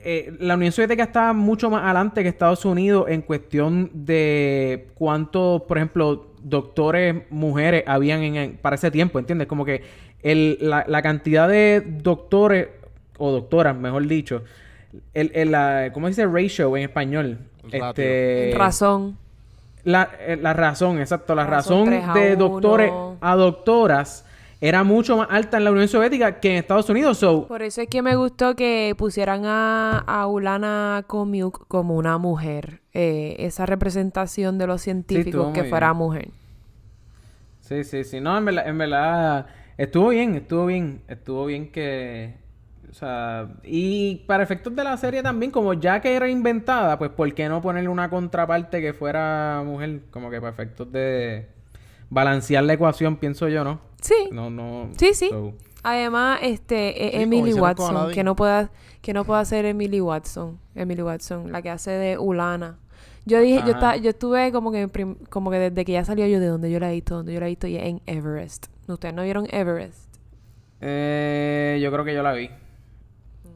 [0.05, 5.62] eh, la Unión Soviética estaba mucho más adelante que Estados Unidos en cuestión de cuántos,
[5.62, 9.48] por ejemplo, doctores mujeres habían en, en- para ese tiempo, ¿entiendes?
[9.48, 9.83] Como que
[10.22, 12.68] el, la, la cantidad de doctores,
[13.18, 14.42] o doctoras, mejor dicho,
[15.14, 17.38] el, el, la, ¿cómo se dice ratio en español?
[17.70, 19.18] Este, Razón.
[19.88, 21.35] La, eh, la razón, exacto.
[21.35, 22.37] La Razón razón, 3 a de 1.
[22.37, 24.27] doctores a doctoras
[24.61, 27.16] era mucho más alta en la Unión Soviética que en Estados Unidos.
[27.16, 32.18] So, Por eso es que me gustó que pusieran a, a Ulana Komiuk como una
[32.18, 32.83] mujer.
[32.92, 35.96] Eh, esa representación de los científicos que fuera bien.
[35.98, 36.29] mujer.
[37.61, 38.20] Sí, sí, sí.
[38.20, 39.46] No, en verdad, en verdad
[39.79, 41.01] estuvo bien, estuvo bien.
[41.09, 42.35] Estuvo bien que...
[42.90, 47.11] O sea, y para efectos de la serie también, como ya que era inventada, pues
[47.11, 50.01] ¿por qué no ponerle una contraparte que fuera mujer?
[50.11, 51.48] Como que para efectos de
[52.11, 53.81] balancear la ecuación, pienso yo, ¿no?
[54.01, 54.29] Sí.
[54.33, 54.88] No, no.
[54.96, 55.29] Sí, sí.
[55.31, 58.70] so, Además, este, eh, Sí, Emily Watson, que no pueda,
[59.01, 62.79] que no pueda ser Emily Watson, Emily Watson, la que hace de Ulana.
[63.27, 66.27] Yo dije, yo, esta- yo estuve como que, prim- como que desde que ya salió
[66.27, 68.01] yo de donde yo la he visto, donde yo la he visto y es en
[68.07, 68.66] Everest.
[68.88, 70.09] ¿Ustedes no vieron Everest?
[70.81, 72.51] eh, yo creo que yo la vi.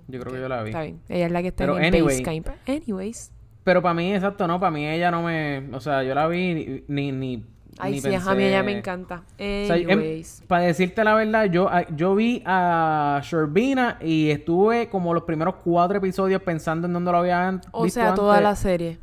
[0.08, 0.70] Yo creo que yo la vi.
[0.70, 1.00] Está bien.
[1.08, 2.22] Ella es la que está Pero en el anyway.
[2.22, 2.48] Basecamp.
[2.68, 3.32] Anyways.
[3.64, 5.68] Pero para mí, exacto, no, para mí ella no me...
[5.72, 6.82] O sea, yo la vi ni...
[6.88, 7.46] ni, ni
[7.78, 9.22] Ay, ni sí, a mí ella me encanta.
[9.34, 10.42] O sea, em- Anyways.
[10.46, 15.54] para decirte la verdad, yo, a- yo vi a Sherbina y estuve como los primeros
[15.64, 18.44] cuatro episodios pensando en dónde lo había an- o visto sea, toda antes.
[18.44, 18.98] la serie.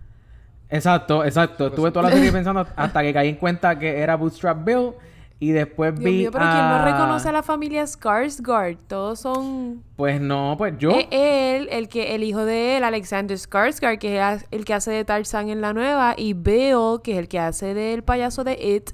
[0.70, 1.68] Exacto, exacto.
[1.68, 4.92] Estuve toda la serie pensando hasta que caí en cuenta que era Bootstrap Bill
[5.41, 8.78] y después Dios vi mío, pero ¿quién no a- reconoce a la familia Skarsgård?
[8.88, 9.84] Todos son...
[9.95, 10.91] Pues no, pues yo...
[10.91, 14.91] Es él, el que el hijo de él, Alexander Skarsgård, que es el que hace
[14.91, 18.54] de Tarzan en la nueva, y Bill, que es el que hace del payaso de
[18.54, 18.91] It.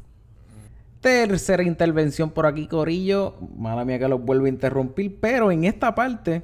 [1.02, 3.36] Tercera intervención por aquí, Corillo.
[3.58, 5.20] Mala mía que los vuelvo a interrumpir.
[5.20, 6.42] Pero en esta parte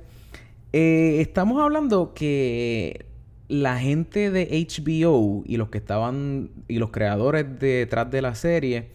[0.71, 3.05] eh, estamos hablando que
[3.47, 8.89] la gente de HBO y los que estaban y los creadores detrás de la serie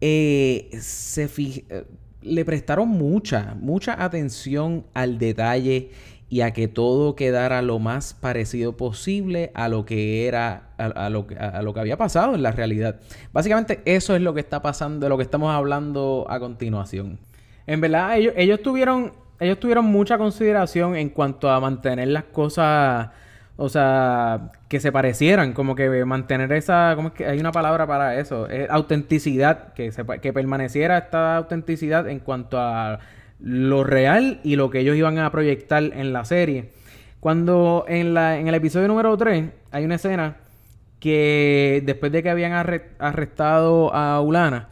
[0.00, 1.84] eh, se eh,
[2.22, 5.90] le prestaron mucha, mucha atención al detalle
[6.28, 11.26] y a que todo quedara lo más parecido posible a lo que era, a, lo,
[11.38, 13.00] a lo que había pasado en la realidad.
[13.32, 17.18] Básicamente eso es lo que está pasando, de lo que estamos hablando a continuación.
[17.66, 23.10] En verdad, ellos, ellos tuvieron, ellos tuvieron mucha consideración en cuanto a mantener las cosas,
[23.62, 27.86] o sea, que se parecieran, como que mantener esa, ¿cómo es que hay una palabra
[27.86, 28.48] para eso?
[28.70, 33.00] Autenticidad, que, se, que permaneciera esta autenticidad en cuanto a
[33.38, 36.70] lo real y lo que ellos iban a proyectar en la serie.
[37.20, 40.38] Cuando en, la, en el episodio número 3 hay una escena
[40.98, 42.52] que después de que habían
[42.98, 44.70] arrestado a Ulana,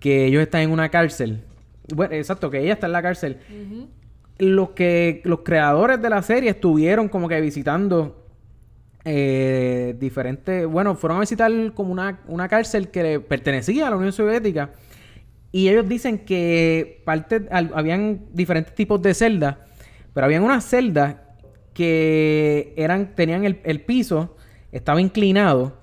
[0.00, 1.44] que ellos están en una cárcel.
[1.94, 3.38] Bueno, exacto, que ella está en la cárcel.
[4.38, 8.23] Los que los creadores de la serie estuvieron como que visitando
[9.04, 14.12] eh, diferentes, bueno, fueron a visitar como una, una cárcel que pertenecía a la Unión
[14.12, 14.70] Soviética.
[15.52, 19.56] Y ellos dicen que parte, habían diferentes tipos de celdas,
[20.12, 21.16] pero habían unas celdas
[21.74, 24.36] que eran, tenían el, el, piso,
[24.72, 25.76] estaba inclinado,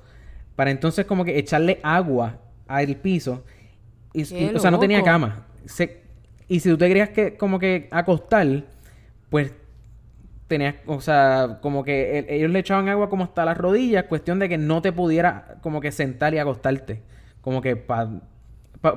[0.55, 3.43] para entonces como que echarle agua al piso.
[4.13, 5.45] Y, o sea, no tenía cama.
[6.47, 8.65] y si tú te querías que como que acostar,
[9.29, 9.53] pues
[10.51, 14.49] tenías, o sea, como que ellos le echaban agua como hasta las rodillas, cuestión de
[14.49, 17.01] que no te pudiera como que sentar y acostarte.
[17.39, 18.09] Como que para...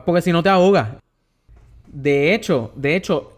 [0.05, 0.97] porque si no te ahogas.
[1.87, 3.33] De hecho, de hecho,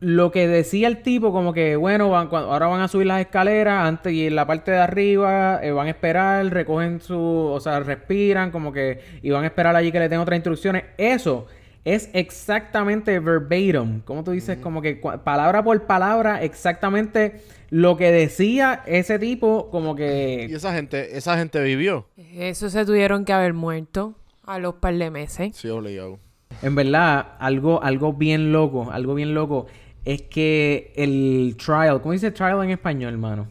[0.00, 3.86] lo que decía el tipo, como que, bueno, van, ahora van a subir las escaleras,
[3.86, 7.78] antes y en la parte de arriba eh, van a esperar, recogen su, o sea,
[7.78, 10.82] respiran, como que, y van a esperar allí que le den otras instrucciones.
[10.98, 11.46] Eso
[11.86, 14.00] es exactamente verbatim.
[14.00, 19.94] Como tú dices, como que palabra por palabra, exactamente lo que decía ese tipo, como
[19.94, 20.48] que.
[20.50, 22.08] Y esa gente, esa gente vivió.
[22.34, 25.56] Eso se tuvieron que haber muerto a los par de meses.
[25.56, 26.18] Sí, obligado.
[26.60, 29.66] En verdad, algo, algo bien loco, algo bien loco,
[30.04, 33.46] es que el trial, ¿cómo dice trial en español, hermano?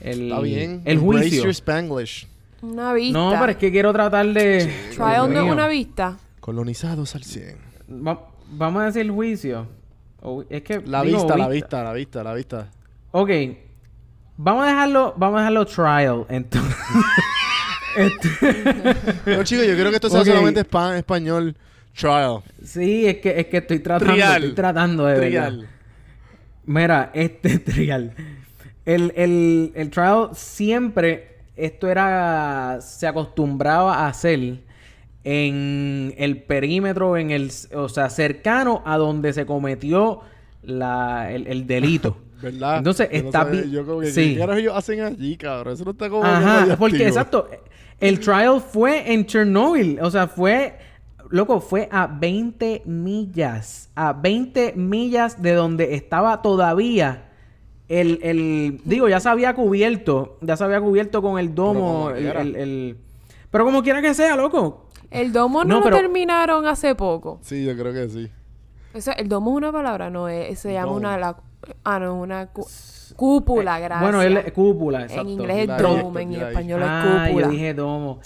[0.00, 0.82] El, Está bien.
[0.84, 1.48] El juicio.
[1.48, 2.26] Spanglish.
[2.60, 3.16] Una vista.
[3.16, 4.68] No, pero es que quiero tratar de.
[4.96, 6.18] Trial no es una vista.
[6.42, 7.56] Colonizados al 100.
[7.86, 9.68] vamos a decir juicio.
[10.50, 12.68] es que la vista, la vista, la vista, la vista.
[13.12, 13.30] Ok.
[14.38, 16.76] Vamos a dejarlo, vamos a dejarlo trial, entonces.
[19.26, 21.56] no, chicos, yo creo que esto sea solamente español.
[21.94, 22.42] Trial.
[22.64, 25.68] Sí, es que, es que estoy tratando, estoy tratando de trial.
[26.64, 28.14] Mira, este trial.
[28.84, 34.71] El, el, el trial siempre, esto era, se acostumbraba a hacer
[35.24, 40.20] en el perímetro, en el, o sea, cercano a donde se cometió
[40.62, 42.16] la, el, delito.
[42.42, 42.78] ¿Verdad?
[42.78, 43.70] Entonces está bien.
[43.70, 44.36] Yo como que, sí.
[44.36, 45.74] ¿qué ellos hacen allí, cabrón?
[45.74, 46.24] Eso no está como.
[46.24, 47.48] Ajá, porque exacto.
[48.00, 50.00] El trial fue en Chernobyl.
[50.00, 50.76] O sea, fue.
[51.30, 53.90] Loco, fue a 20 millas.
[53.94, 57.28] A 20 millas de donde estaba todavía.
[57.88, 62.56] El, el, digo, ya se había cubierto, ya se había cubierto con el domo, el,
[62.56, 62.96] el,
[63.50, 67.38] pero como quiera que sea, loco, el domo no, lo terminaron hace poco.
[67.42, 68.30] Sí, yo creo que sí.
[69.16, 71.36] el domo es una palabra, no es, se llama una la,
[71.84, 72.50] ah no, una
[73.16, 74.12] cúpula, eh, gracias.
[74.12, 75.22] Bueno, es cúpula, exacto.
[75.22, 77.22] En inglés es domo, en español es cúpula.
[77.22, 78.20] Ah, yo dije domo.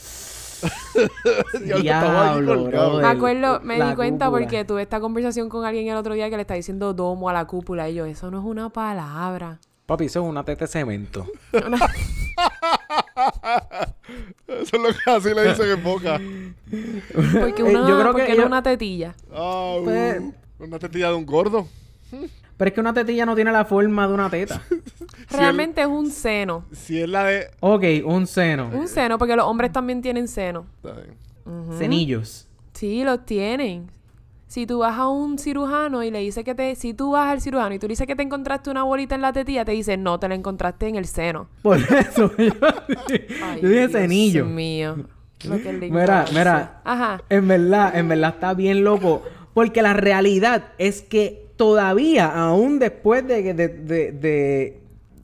[1.65, 2.71] Diablo,
[3.01, 6.37] me acuerdo, me di cuenta porque tuve esta conversación con alguien el otro día que
[6.37, 9.61] le está diciendo domo a la cúpula y yo, eso no es una palabra.
[9.87, 11.27] Papi, eso es una teta de cemento.
[14.47, 16.21] Eso es lo que así le dicen en boca.
[17.41, 19.15] Porque una, eh, yo creo que una tetilla.
[19.33, 20.23] Ah, pues,
[20.59, 21.67] una tetilla de un gordo.
[22.57, 24.63] Pero es que una tetilla no tiene la forma de una teta.
[25.31, 26.65] Realmente es un seno.
[26.73, 27.51] Si es la de...
[27.61, 28.71] Ok, un seno.
[28.73, 30.67] Un seno, porque los hombres también tienen seno.
[31.79, 32.49] Cenillos.
[32.73, 33.91] Sí, los tienen.
[34.47, 36.75] Si tú vas a un cirujano y le dices que te...
[36.77, 39.23] Si tú vas al cirujano y tú le dices que te encontraste una bolita en
[39.23, 41.49] la tetilla, te dice, no, te la encontraste en el seno.
[41.63, 44.45] Por eso yo, dije cenillo.
[44.45, 44.97] Dios mío.
[45.91, 46.81] mira, mira.
[46.85, 47.23] Ajá.
[47.29, 49.23] En verdad, en verdad está bien loco.
[49.53, 54.81] Porque la realidad es que todavía, aún después de que, de, de,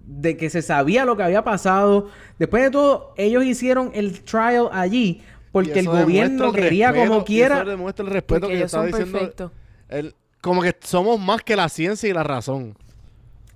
[0.06, 2.08] de que se sabía lo que había pasado,
[2.38, 7.58] después de todo, ellos hicieron el trial allí porque el gobierno quería como quiera.
[7.60, 9.52] Eso demuestra el respeto que estaba diciendo.
[9.88, 12.74] El, como que somos más que la ciencia y la razón.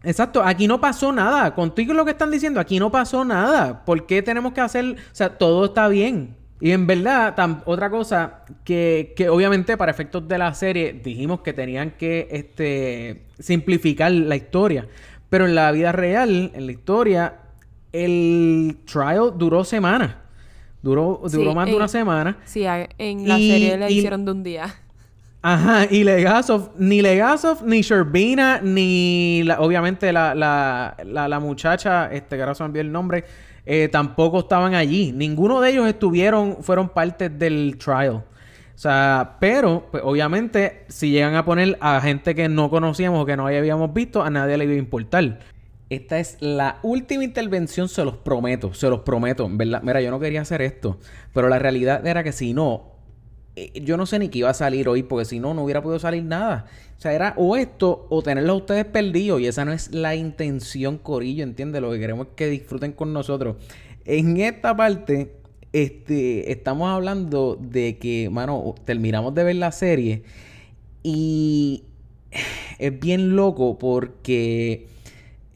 [0.04, 1.52] Exacto, aquí no pasó nada.
[1.54, 3.84] Contigo lo que están diciendo, aquí no pasó nada.
[3.84, 4.84] ¿Por qué tenemos que hacer?
[4.84, 6.36] O sea, todo está bien.
[6.60, 11.52] Y en verdad, otra cosa que, que, obviamente para efectos de la serie dijimos que
[11.52, 14.86] tenían que este, simplificar la historia.
[15.28, 17.34] Pero en la vida real, en la historia,
[17.92, 20.14] el trial duró semanas.
[20.82, 22.38] Duró, duró más de una semana.
[22.44, 24.74] Sí, en la serie le hicieron de un día.
[25.42, 32.42] Ajá, y Legasov, ni Legasov, ni Sherbina, ni obviamente la, la, la, muchacha, este que
[32.42, 33.24] ahora se me olvidó el nombre,
[33.64, 35.12] eh, tampoco estaban allí.
[35.12, 38.24] Ninguno de ellos estuvieron, fueron parte del trial.
[38.76, 43.24] O sea, pero, pues, obviamente, si llegan a poner a gente que no conocíamos o
[43.24, 45.38] que no habíamos visto, a nadie le iba a importar.
[45.88, 49.82] Esta es la última intervención, se los prometo, se los prometo, ¿verdad?
[49.82, 50.98] Mira, yo no quería hacer esto,
[51.32, 52.92] pero la realidad era que si no,
[53.54, 55.82] eh, yo no sé ni qué iba a salir hoy, porque si no, no hubiera
[55.82, 56.66] podido salir nada.
[56.98, 60.16] O sea, era o esto o tenerlos a ustedes perdidos, y esa no es la
[60.16, 61.80] intención, Corillo, ¿entiendes?
[61.80, 63.56] Lo que queremos es que disfruten con nosotros.
[64.04, 65.36] En esta parte,
[65.72, 70.24] este, estamos hablando de que, mano, terminamos de ver la serie
[71.04, 71.84] y
[72.78, 74.88] es bien loco porque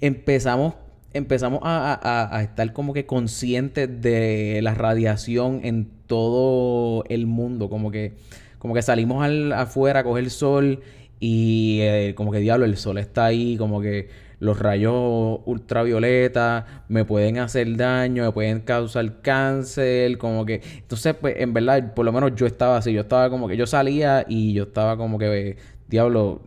[0.00, 0.74] empezamos,
[1.12, 7.70] empezamos a, estar como que conscientes de la radiación en todo el mundo.
[7.70, 8.14] Como que,
[8.58, 10.80] como que salimos al, afuera a coger sol
[11.20, 14.08] y eh, como que diablo, el sol está ahí, como que
[14.40, 20.62] los rayos ultravioleta me pueden hacer daño, me pueden causar cáncer, como que...
[20.78, 23.66] Entonces, pues, en verdad, por lo menos yo estaba así, yo estaba como que yo
[23.66, 25.58] salía y yo estaba como que,
[25.88, 26.40] diablo,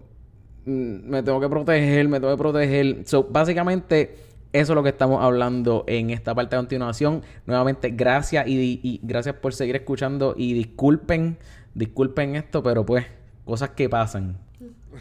[0.65, 3.03] me tengo que proteger, me tengo que proteger.
[3.05, 4.17] So, básicamente,
[4.53, 7.21] eso es lo que estamos hablando en esta parte de continuación.
[7.45, 11.37] Nuevamente, gracias y, y gracias por seguir escuchando y disculpen,
[11.73, 13.05] disculpen esto, pero pues,
[13.45, 14.37] cosas que pasan.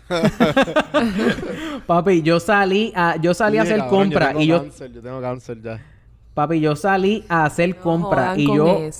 [1.86, 4.64] Papi, yo salí a, yo salí a hacer compra y yo.
[4.64, 5.84] yo tengo cáncer ya.
[6.34, 8.90] Papi, yo salí a hacer compra y yo.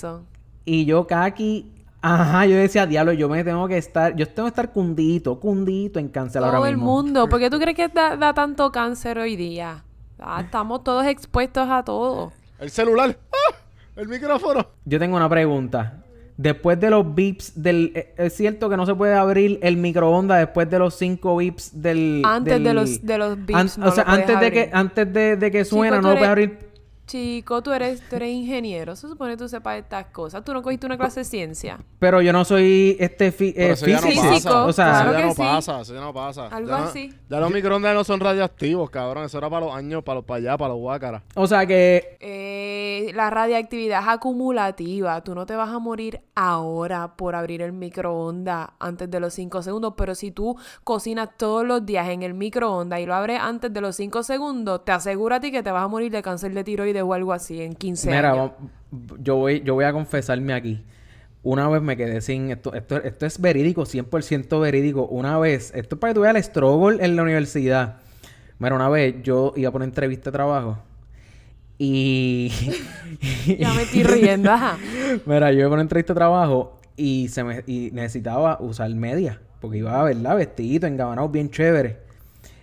[0.65, 1.67] Y yo, Kaki,
[2.03, 5.99] ajá, yo decía, diablo, yo me tengo que estar, yo tengo que estar cundito, cundito
[5.99, 6.69] en cáncer Todo ahora mismo.
[6.69, 9.85] el mundo, ¿por qué tú crees que da, tanto cáncer hoy día?
[10.19, 12.33] Ah, estamos todos expuestos a todo.
[12.59, 13.55] El celular, ¡Ah!
[13.97, 14.67] el micrófono.
[14.85, 16.03] Yo tengo una pregunta
[16.37, 17.93] después de los bips del...
[17.95, 21.81] Eh, es cierto que no se puede abrir el microondas después de los cinco bips
[21.81, 22.23] del...
[22.25, 25.65] Antes de los de los bips O sea, antes de que antes de, de que
[25.65, 26.72] suena no lo puedes abrir
[27.07, 28.97] Chico, tú eres, tú eres ingeniero.
[28.97, 30.45] Se supone que tú sepas estas cosas.
[30.45, 31.79] Tú no cogiste una clase de ciencia.
[31.99, 34.65] Pero yo no soy este eh, físico.
[34.65, 35.81] O sea, eso ya no pasa.
[35.81, 36.47] Eso ya no pasa.
[36.47, 37.13] Algo así.
[37.29, 39.25] ya los microondas no son radioactivos, cabrón.
[39.25, 41.23] Eso era para los años, para los para allá, para los guácaras.
[41.35, 42.17] O sea que...
[42.21, 45.23] Eh, la radiactividad es acumulativa.
[45.23, 49.63] Tú no te vas a morir ahora por abrir el microondas antes de los 5
[49.63, 49.95] segundos.
[49.97, 53.81] Pero si tú cocinas todos los días en el microondas y lo abres antes de
[53.81, 56.65] los 5 segundos, te aseguro a ti que te vas a morir de cáncer de
[56.65, 58.53] tiroides o algo así en 15 años.
[58.91, 60.85] Mira, yo voy, yo voy a confesarme aquí.
[61.43, 62.51] Una vez me quedé sin...
[62.51, 65.07] Esto, esto, esto es verídico, 100% verídico.
[65.07, 65.73] Una vez...
[65.75, 67.97] Esto es para que tú veas el struggle en la universidad.
[68.59, 70.79] Mira, una vez yo iba a poner entrevista de trabajo.
[71.79, 72.53] Y...
[73.59, 74.79] ya me estoy riendo, ajá.
[75.27, 79.39] Mira, yo iba a poner entrevista de trabajo y, se me, y necesitaba usar medias.
[79.61, 81.99] Porque iba a verla vestidito, engabanado, bien chévere.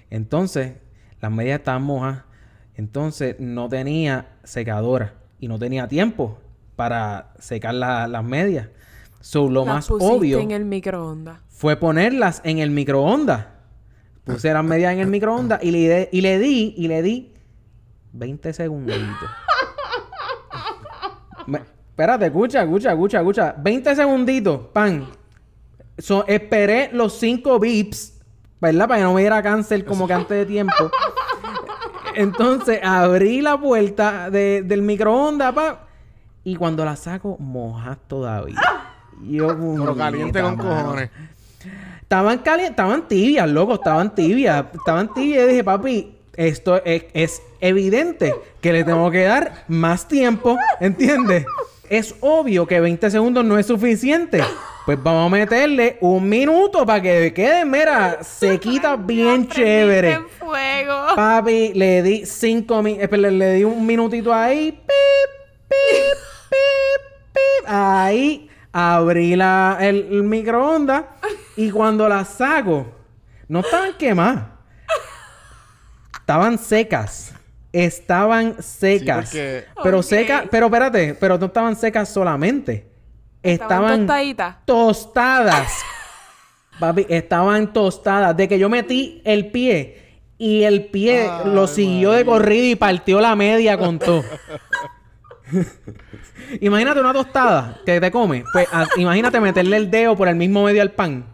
[0.09, 0.73] Entonces,
[1.21, 2.23] las medias estaban mojas.
[2.79, 6.39] Entonces no tenía secadora y no tenía tiempo
[6.77, 8.69] para secar las medias.
[9.19, 11.39] So, lo más obvio en el microondas.
[11.49, 13.47] fue ponerlas en el microondas.
[14.23, 17.33] Puse las medias en el microondas y le, y le di, y le di
[18.13, 19.29] 20 segunditos.
[21.47, 23.55] espérate, escucha, escucha, escucha, escucha.
[23.57, 25.05] 20 segunditos, pan.
[26.27, 28.21] esperé los 5 bips,
[28.61, 28.87] ¿verdad?
[28.87, 30.89] Para que no me diera cáncer como que antes de tiempo.
[32.15, 35.87] Entonces abrí la puerta del microondas, pa,
[36.43, 38.59] y cuando la saco, mojas todavía.
[39.21, 41.09] Yo, Pero caliente con cojones.
[42.01, 44.65] Estaban calientes, estaban tibias, loco, estaban tibias.
[44.73, 50.07] Estaban tibias y dije, papi, esto es, es evidente que le tengo que dar más
[50.07, 51.45] tiempo, ¿entiendes?
[51.89, 54.41] Es obvio que 20 segundos no es suficiente.
[54.89, 60.13] Pues vamos a meterle un minuto para que quede, mira, se quita bien chévere.
[60.13, 61.15] En fuego.
[61.15, 64.71] Papi, le di cinco minutos, eh, le, di un minutito ahí.
[64.71, 64.89] Pip,
[65.67, 66.17] pip,
[66.49, 67.67] pip, pip.
[67.67, 71.05] Ahí abrí la, el, microondas
[71.55, 72.91] y cuando la saco,
[73.47, 74.45] no estaban quemadas.
[76.19, 77.35] Estaban secas.
[77.71, 79.37] Estaban secas.
[79.83, 82.88] Pero secas, pero espérate, pero no estaban secas solamente
[83.43, 84.07] estaban,
[84.65, 85.81] tostadas.
[86.79, 88.35] Papi, estaban tostadas.
[88.35, 93.19] De que yo metí el pie y el pie lo siguió de corrido y partió
[93.19, 94.23] la media con todo.
[96.61, 98.43] imagínate una tostada que te come.
[98.53, 101.25] Pues imagínate meterle el dedo por el mismo medio al pan.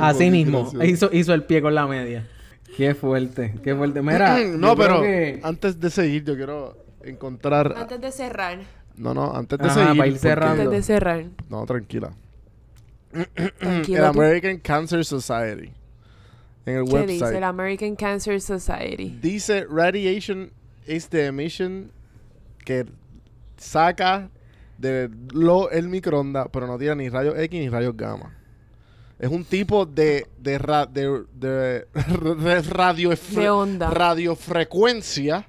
[0.00, 0.70] Así mismo.
[0.82, 2.28] Hizo, hizo el pie con la media.
[2.76, 4.02] Qué fuerte, qué fuerte.
[4.02, 5.02] Mira, no, pero
[5.42, 7.74] antes de seguir, yo quiero encontrar.
[7.76, 8.58] Antes de cerrar.
[8.96, 9.96] No, no, antes de seguir.
[9.96, 10.62] Para ir cerrando.
[10.62, 11.24] Antes de cerrar.
[11.48, 12.12] No, tranquila.
[13.12, 15.72] el American Cancer Society.
[16.64, 17.08] En el ¿Qué website.
[17.08, 19.18] dice el American Cancer Society?
[19.20, 20.50] Dice radiation
[20.86, 21.90] is the emission
[22.64, 22.86] que
[23.56, 24.28] saca
[24.78, 28.36] de lo, el microondas, pero no tiene ni rayos X ni rayos gamma.
[29.18, 31.86] Es un tipo de, de, ra- de, de,
[32.42, 33.90] de radio, De onda.
[33.90, 35.46] radiofrecuencia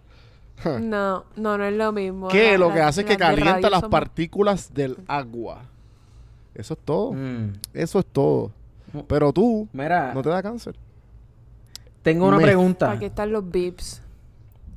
[0.65, 2.27] No, no, no es lo mismo.
[2.29, 5.63] que lo que hace es que calienta las partículas del agua.
[6.55, 7.13] Eso es todo.
[7.13, 7.53] Mm.
[7.73, 8.51] Eso es todo.
[9.07, 10.75] Pero tú Mira, no te da cáncer.
[12.01, 12.87] tengo una me- pregunta.
[12.87, 14.01] ¿Para qué están los bips?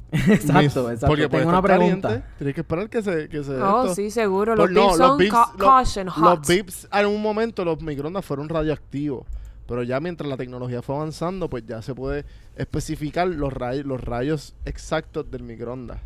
[0.12, 1.06] exacto, exacto.
[1.08, 2.08] Porque tengo una pregunta.
[2.08, 3.28] caliente, Tienes que esperar que se...
[3.28, 3.94] Que se Oh, esto.
[3.96, 4.54] sí, seguro.
[4.56, 6.24] Pues Los no, beeps los son beeps- ca- lo- caution, hot.
[6.38, 9.26] Los beeps, en un momento, los microondas fueron radioactivos.
[9.66, 12.24] Pero ya mientras la tecnología fue avanzando, pues ya se puede
[12.56, 15.98] especificar los, rayos los rayos exactos del microondas.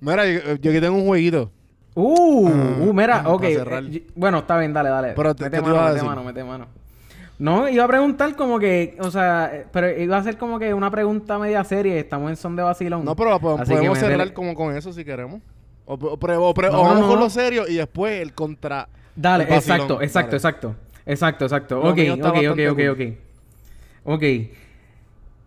[0.00, 1.50] Mira, yo, yo aquí tengo un jueguito.
[1.94, 3.42] Uh, Ah, uh, mira, ok.
[3.44, 5.12] eh, bueno, está bien, dale, dale.
[5.14, 6.66] Pero te- mete ¿qué te mano, iba a mete mano, mete mano.
[7.38, 10.72] No, iba a preguntar como que, o sea, eh, pero iba a ser como que
[10.74, 11.96] una pregunta media seria.
[11.98, 13.04] Estamos en son de vacilón.
[13.04, 15.40] No, pero podemos cerrar como con eso si queremos.
[15.86, 18.34] O, o pre- o pre- No, o vamos no, con lo serio y después el
[18.34, 18.88] contra.
[19.16, 20.36] Dale, el exacto, exacto, Dale.
[20.36, 20.76] exacto.
[21.06, 21.76] Exacto, exacto.
[21.82, 23.00] Lo Ok, ok, ok, ok, ok.
[24.04, 24.22] Ok.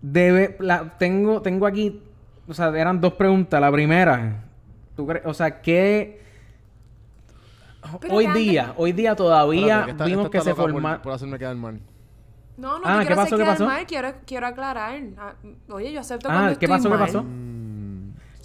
[0.02, 2.02] Debe, la, tengo, tengo aquí,
[2.48, 3.60] o sea, eran dos preguntas.
[3.60, 4.44] La primera,
[4.96, 6.22] ¿tú crees, o sea, qué
[8.02, 10.62] Pero hoy antes- día, hoy día todavía Espérate, que esta- vimos esta que se loca
[10.62, 11.80] por- Por, hacerme quedar mal.
[12.58, 13.36] No, no Ah, te ¿qué quiero pasó?
[13.36, 13.66] hacer ¿Qué pasó?
[13.66, 13.86] mal.
[13.86, 15.02] Quiero, quiero aclarar.
[15.18, 15.34] Ah,
[15.70, 16.92] Oye, yo acepto Ah, cuando ¿qué estoy pasó?
[16.92, 17.26] ¿Qué pasó?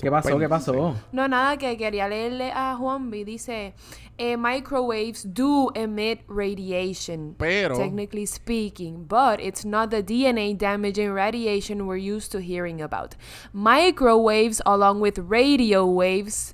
[0.03, 0.37] ¿Qué pasó?
[0.37, 0.97] ¿Qué pasó?
[1.13, 3.23] No, nada, que quería leerle a Juanvi.
[3.25, 3.73] Dice,
[4.19, 11.87] eh, microwaves do emit radiation, Pero- technically speaking, but it's not the DNA damaging radiation
[11.87, 13.15] we're used to hearing about.
[13.53, 16.53] Microwaves, along with radio waves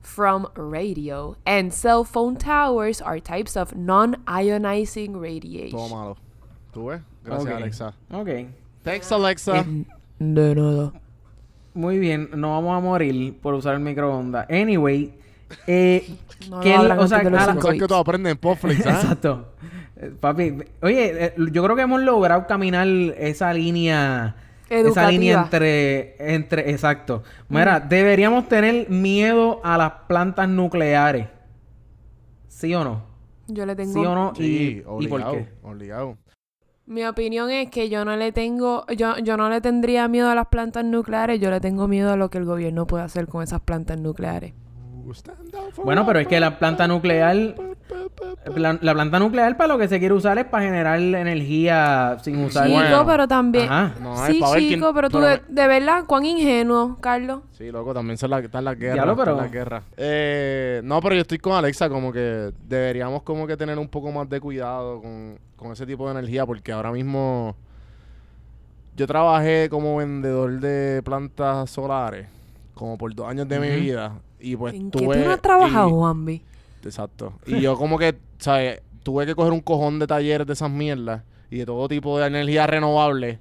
[0.00, 5.76] from radio and cell phone towers, are types of non-ionizing radiation.
[5.76, 6.16] Todo malo.
[6.72, 7.00] ¿Tú ves?
[7.24, 7.56] Gracias.
[7.56, 7.94] Alexa.
[8.12, 8.28] Ok.
[8.84, 9.64] Thanks, Alexa.
[10.20, 10.92] De nada.
[11.74, 14.46] Muy bien, no vamos a morir por usar el microondas.
[14.50, 15.12] Anyway,
[15.66, 16.06] eh,
[16.50, 18.38] No ¿qué lo es la- hablan o sea, a la- Cosas que tú aprendes en
[18.38, 18.90] Popflix, ¿ah?
[19.00, 19.52] Exacto.
[19.96, 24.36] Eh, Papi, oye, eh, yo creo que hemos logrado caminar esa línea.
[24.68, 25.10] Esa Educativa.
[25.10, 27.22] línea entre, entre, exacto.
[27.48, 31.28] Mira, deberíamos tener miedo a las plantas nucleares.
[32.48, 33.02] ¿Sí o no?
[33.46, 33.92] Yo le tengo...
[33.92, 34.32] ¿Sí o no?
[34.34, 35.32] Sí, ¿Y, ¿y obligado.
[35.32, 35.48] por qué?
[35.62, 36.16] Obligado.
[36.86, 40.34] Mi opinión es que yo no le tengo, yo, yo no le tendría miedo a
[40.34, 43.42] las plantas nucleares, yo le tengo miedo a lo que el gobierno puede hacer con
[43.42, 44.52] esas plantas nucleares.
[45.84, 47.36] Bueno, pero es que la planta nuclear,
[48.56, 52.42] la, la planta nuclear para lo que se quiere usar es para generar energía sin
[52.44, 52.66] usar.
[52.66, 53.06] Chico, Bueno.
[53.06, 53.70] pero también...
[53.70, 53.94] Ajá.
[54.00, 57.40] No, sí, chico, pero tú pero de, de verdad, cuán ingenuo, Carlos.
[57.52, 58.94] Sí, loco, también son la, están las guerras.
[58.94, 59.84] Diablo, están pero- las guerras.
[59.96, 64.10] Eh, no, pero yo estoy con Alexa, como que deberíamos como que tener un poco
[64.12, 67.56] más de cuidado con, con ese tipo de energía, porque ahora mismo
[68.96, 72.28] yo trabajé como vendedor de plantas solares,
[72.74, 74.12] como por dos años de mi vida,
[74.52, 75.18] y pues ¿En qué tuve...
[75.18, 76.42] tú no has trabajado, y- Juanvi?
[76.84, 77.32] Exacto.
[77.46, 78.80] Y yo como que, ¿sabes?
[79.02, 82.26] Tuve que coger un cojón de talleres de esas mierdas y de todo tipo de
[82.26, 83.38] energía renovable.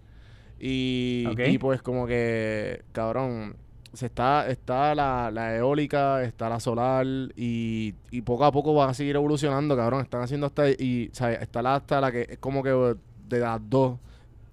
[0.59, 1.39] Y, Ok.
[1.47, 3.55] y pues como que, cabrón,
[3.91, 8.89] se está, está la, la eólica, está la solar y, y poco a poco va
[8.89, 10.01] a seguir evolucionando, cabrón.
[10.01, 11.41] Están haciendo hasta, y, ¿sabes?
[11.41, 12.95] Está la, hasta la que es como que
[13.29, 13.97] de las dos.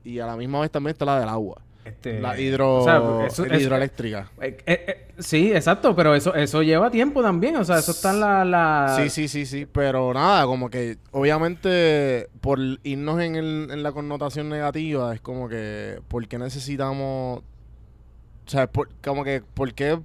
[0.04, 1.60] Y a la misma vez también está la del agua.
[1.84, 4.30] Este, La hidro, o sea, eso- el eso- hidroeléctrica.
[4.40, 8.10] Eh, eh, eh, sí, exacto, pero eso eso lleva tiempo también, o sea, eso está
[8.10, 8.44] en la...
[8.44, 8.96] la...
[8.98, 13.92] Sí, sí, sí, sí, pero nada, como que obviamente por irnos en, el- en la
[13.92, 19.98] connotación negativa es como que, ¿por qué necesitamos, o sea, por- como que, ¿por qué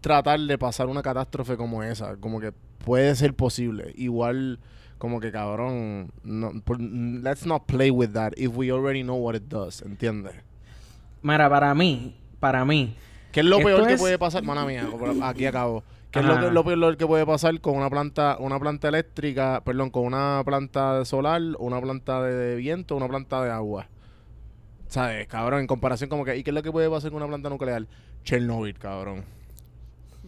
[0.00, 2.16] tratar de pasar una catástrofe como esa?
[2.16, 2.52] Como que
[2.84, 4.58] puede ser posible, igual
[4.98, 9.34] como que cabrón, no, por- let's not play with that if we already know what
[9.36, 10.34] it does, ¿entiendes?
[11.24, 12.94] Mira, para mí, para mí,
[13.32, 14.42] ¿Qué es lo peor que puede pasar?
[14.44, 14.86] Mana mía,
[15.22, 15.82] aquí acabo.
[16.10, 19.62] ¿Qué es lo, que- lo peor que puede pasar con una planta, una planta eléctrica,
[19.64, 23.88] perdón, con una planta solar, una planta de, de viento, una planta de agua?
[24.88, 25.60] ¿Sabes, cabrón?
[25.60, 27.86] En comparación como que, ¿y qué es lo que puede pasar con una planta nuclear?
[28.22, 29.24] Chernobyl, cabrón.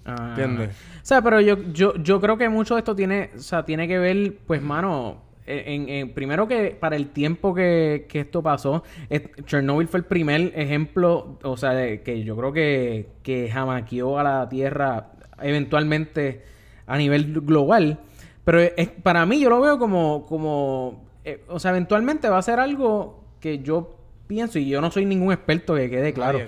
[0.06, 0.28] Ah.
[0.30, 0.70] ¿Entiendes?
[0.70, 3.86] O sea, pero yo, yo, yo creo que mucho de esto tiene, o sea, tiene
[3.86, 8.82] que ver, pues, mano, en, en- primero que para el tiempo que, que esto pasó,
[9.08, 14.18] es- Chernobyl fue el primer ejemplo, o sea, de- que yo creo que, que jamaqueó
[14.18, 16.42] a la Tierra eventualmente
[16.86, 17.98] a nivel global.
[18.44, 22.42] Pero es, para mí yo lo veo como, como eh, o sea, eventualmente va a
[22.42, 26.38] ser algo que yo pienso, y yo no soy ningún experto que quede claro.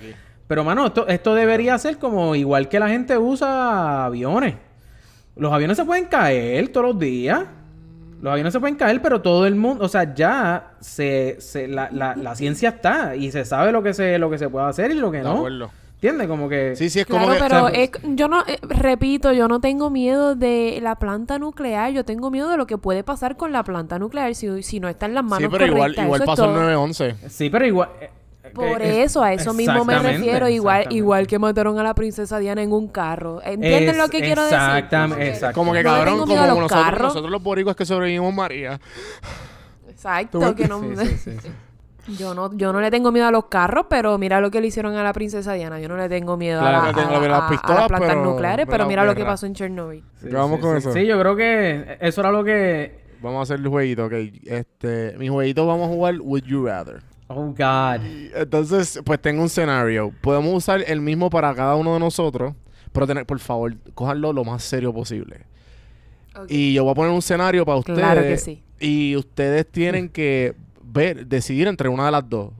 [0.46, 4.54] Pero, mano, esto, esto debería ser como igual que la gente usa aviones.
[5.36, 7.44] Los aviones se pueden caer todos los días.
[8.20, 11.88] Los aviones se pueden caer, pero todo el mundo, o sea, ya se, se- la,
[11.92, 14.90] la, la ciencia está y se sabe lo que se, lo que se puede hacer
[14.90, 15.36] y lo que De no.
[15.36, 15.70] acuerdo.
[15.94, 16.28] ¿Entiendes?
[16.28, 16.76] Como que...
[16.76, 17.48] Sí, sí, es como Claro, que...
[17.48, 21.38] pero o sea, es- yo no, eh, repito, yo no tengo miedo de la planta
[21.40, 24.78] nuclear, yo tengo miedo de lo que puede pasar con la planta nuclear si, si
[24.78, 26.62] no está en las manos sí, pero igual, correctas, igual es pasó el todo.
[26.62, 27.16] 911.
[27.28, 27.88] Sí, pero igual...
[28.00, 28.10] eh,
[28.54, 32.38] Por es- eso, a eso mismo me refiero, igual, igual que mataron a la princesa
[32.38, 33.42] Diana en un carro.
[33.42, 34.56] ¿Entienden Es- lo que quiero decir?
[34.56, 35.52] exactamente, Como que-.
[35.54, 37.02] Como que No cabrón, tengo como miedo a los nosotros, carros.
[37.08, 38.80] nosotros los boricuas que sobrevivimos María.
[39.88, 40.80] Exacto, que no...
[40.80, 41.48] Sí, sí, sí, sí.
[42.16, 44.68] Yo no, yo no le tengo miedo a los carros, pero mira lo que le
[44.68, 45.78] hicieron a la princesa Diana.
[45.78, 47.88] Yo no le tengo miedo Claro, a, la- tengo a- las a- a pistolas, las
[47.88, 50.02] plantas pero- nucleares, pero mira lo que pasó en Chernobyl.
[50.20, 50.78] Sí, ¿Qué vamos sí, con sí.
[50.78, 50.92] eso?
[50.94, 53.06] Sí, yo creo que eso era lo que...
[53.20, 54.12] Vamos a hacer el jueguito, ok.
[54.46, 57.02] Este, mi jueguito vamos a jugar Would You Rather.
[57.28, 58.04] Oh, God.
[58.34, 60.12] Entonces, pues tengo un escenario.
[60.20, 62.54] Podemos usar el mismo para cada uno de nosotros,
[62.92, 65.46] pero tener, por favor, cojanlo lo más serio posible.
[66.48, 67.98] Y yo voy a poner un escenario para ustedes.
[67.98, 68.62] Claro que sí.
[68.80, 72.52] Y ustedes tienen que ver, decidir entre una de las dos.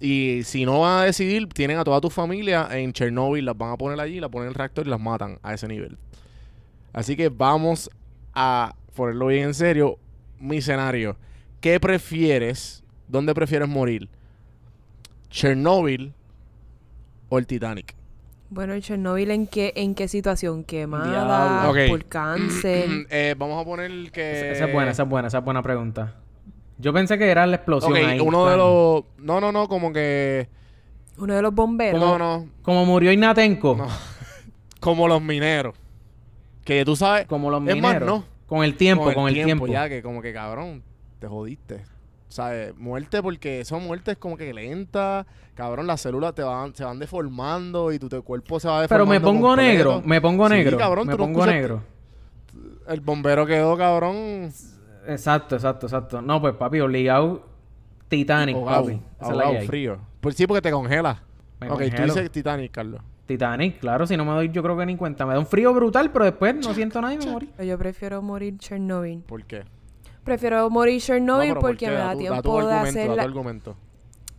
[0.00, 3.72] Y si no van a decidir, tienen a toda tu familia en Chernobyl, las van
[3.72, 5.98] a poner allí, las ponen en el reactor y las matan a ese nivel.
[6.92, 7.90] Así que vamos
[8.32, 9.98] a ponerlo bien en serio.
[10.38, 11.16] Mi escenario.
[11.60, 12.83] ¿Qué prefieres?
[13.08, 14.08] ¿Dónde prefieres morir?
[15.30, 16.12] ¿Chernobyl
[17.28, 17.94] o el Titanic?
[18.50, 20.64] Bueno, el Chernobyl en qué, en qué situación?
[20.64, 21.70] Quemada, Diablo.
[21.70, 21.88] Ok.
[21.88, 22.88] por cáncer.
[23.10, 24.52] Eh, vamos a poner que...
[24.52, 26.14] Esa es buena, esa es buena, esa es buena pregunta.
[26.78, 29.04] Yo pensé que era la explosión Ok, ahí, uno de los...
[29.18, 30.48] No, no, no, como que...
[31.18, 32.00] Uno de los bomberos.
[32.00, 32.48] No, no.
[32.62, 33.76] Como murió Ignatenko.
[33.76, 33.88] No.
[34.80, 35.74] Como los mineros.
[36.64, 37.26] Que tú sabes...
[37.26, 37.82] Como los Es mineros.
[37.82, 38.24] más, no.
[38.46, 39.66] Con el tiempo, con el, tiempo.
[39.66, 40.82] Ya que como que cabrón,
[41.18, 41.82] te jodiste.
[42.34, 42.76] ¿Sabes?
[42.76, 45.24] Muerte porque son muertes como que lentas.
[45.54, 49.04] Cabrón, las células te van, se van deformando y tu, tu cuerpo se va Pero
[49.04, 49.12] deformando.
[49.12, 49.72] me pongo completo.
[49.72, 50.76] negro, me pongo Sí, negro.
[50.76, 51.82] cabrón, me tú pongo negro.
[52.88, 54.50] El bombero quedó, cabrón.
[55.06, 56.20] Exacto, exacto, exacto.
[56.22, 57.46] No, pues papi, obligado
[58.08, 59.00] Titanic, ahogado, papi.
[59.20, 59.98] Esa es la frío.
[60.20, 61.22] Pues sí, porque te congela.
[61.60, 62.14] Me ok, tú congelo.
[62.14, 63.00] dices Titanic, Carlos.
[63.26, 65.24] Titanic, claro, si no me doy yo creo que ni cuenta.
[65.24, 67.48] Me da un frío brutal, pero después no siento nada y me morí.
[67.64, 69.20] Yo prefiero morir Chernobyl.
[69.20, 69.62] ¿Por qué?
[70.24, 73.08] Prefiero morir Chernobyl No, pero ¿por porque me Da da tu- tiempo tu de hacer
[73.08, 73.76] da tu argumento.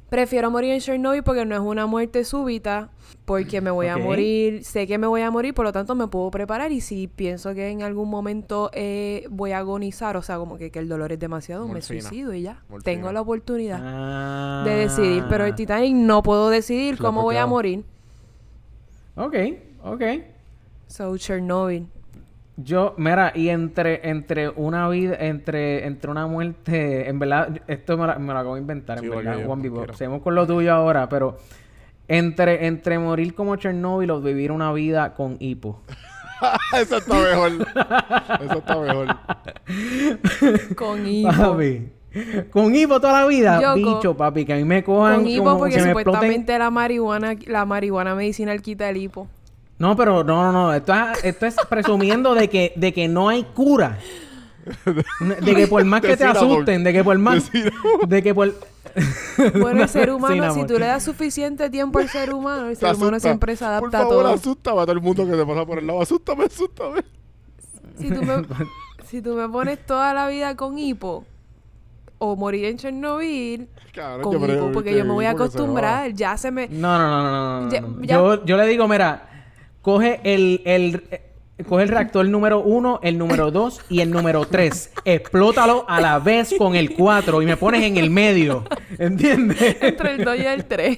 [0.09, 2.89] Prefiero morir en Chernobyl porque no es una muerte súbita,
[3.25, 6.07] porque me voy a morir, sé que me voy a morir, por lo tanto me
[6.07, 10.37] puedo preparar y si pienso que en algún momento eh, voy a agonizar, o sea,
[10.37, 12.61] como que, que el dolor es demasiado, me suicido y ya.
[12.69, 12.83] Morfina.
[12.83, 14.61] Tengo la oportunidad Ah.
[14.63, 17.83] de decidir, pero el Titanic no puedo decidir cómo voy a morir.
[19.15, 19.35] Ok,
[19.83, 20.01] ok.
[20.87, 21.87] So, Chernobyl.
[22.57, 28.07] Yo, mira, y entre, entre una vida, entre, entre una muerte, en verdad, esto me,
[28.07, 29.85] la- me lo acabo de inventar, Sí, en verdad, yo, Juan Vivo.
[29.93, 31.37] Seguimos con lo tuyo ahora, pero
[32.07, 35.81] entre, entre morir como Chernobyl o vivir una vida con hipo.
[36.81, 37.51] Eso está mejor.
[38.45, 39.07] Eso está mejor.
[40.75, 41.29] Con hipo.
[41.31, 41.89] Papi.
[42.51, 45.27] Con hipo toda la vida, Yo con- bicho, papi, que a mí me cojan Con
[45.27, 46.03] hipo como porque exploten.
[46.05, 49.27] supuestamente la marihuana, la marihuana medicinal quita el hipo.
[49.77, 50.73] No, pero no, no, no.
[50.73, 53.97] Esto es, esto es presumiendo de que, de que no hay cura.
[55.41, 57.51] De que por más que te asusten, de que por más.
[58.07, 58.53] De que por.
[59.59, 60.67] Bueno, el ser humano, Sin si amor.
[60.67, 63.29] tú le das suficiente tiempo al ser humano, el ser humano asusta.
[63.29, 64.33] siempre se adapta Por a favor, todo.
[64.33, 66.01] asústame a todo el mundo que te pasa por el lado.
[66.01, 67.01] Asústame, asústame.
[67.99, 68.45] Si tú, me,
[69.05, 71.25] si tú me pones toda la vida con hipo
[72.17, 76.13] o morir en Chernobyl Cabrón, con hipo, porque que yo me voy a se acostumbrar.
[76.13, 76.67] Ya se me...
[76.69, 78.01] No, no, no, no, no, no, Ya- no.
[78.01, 79.34] ya- Yo, yo le digo, mira,
[79.85, 81.21] coge el, el, eh,
[81.69, 84.89] coge el reactor número uno, el número dos y el número tres.
[85.05, 88.63] Explótalo a la vez con el cuatro y me pones en el medio.
[88.97, 89.77] ¿Entiendes?
[89.79, 90.97] Entre el 2 y el 3.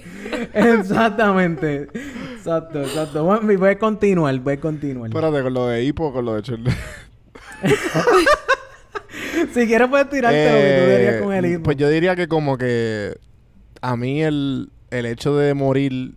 [0.54, 1.90] Exactamente.
[2.38, 3.26] Exacto, exacto.
[3.26, 5.10] Bueno, voy a continuar, voy a continuar.
[5.10, 6.74] Espérate, con lo de hipo, con lo de Chernobyl.
[9.54, 11.64] Si quieres puedes tirarte lo que tú dirías con el hipo.
[11.64, 13.18] Pues yo diría que como que
[13.82, 16.17] a mí el, el hecho de morir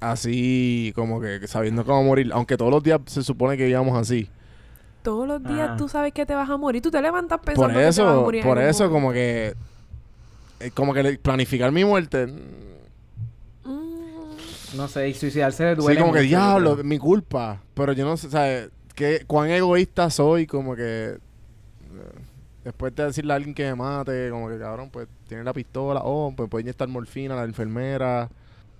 [0.00, 4.28] así, como que sabiendo cómo morir, aunque todos los días se supone que íbamos así.
[5.02, 5.76] Todos los días Ah.
[5.76, 6.82] tú sabes que te vas a morir.
[6.82, 8.42] Tú te levantas pensando Por que te vas a eso, morir.
[8.44, 9.54] por eso como que
[10.58, 12.26] eh, como que planificar mi muerte.
[13.64, 17.60] Mm, No sé, y suicidarse le duele sí, como que diablo, mi culpa.
[17.74, 18.70] Pero yo no sé, ¿sabes?
[18.94, 20.82] Que, cuán egoísta soy, como que
[21.14, 21.18] eh,
[22.64, 26.00] después de decirle a alguien que me mate, como que cabrón, pues tiene la pistola,
[26.04, 28.28] oh, pues puede inyectar morfina a la enfermera.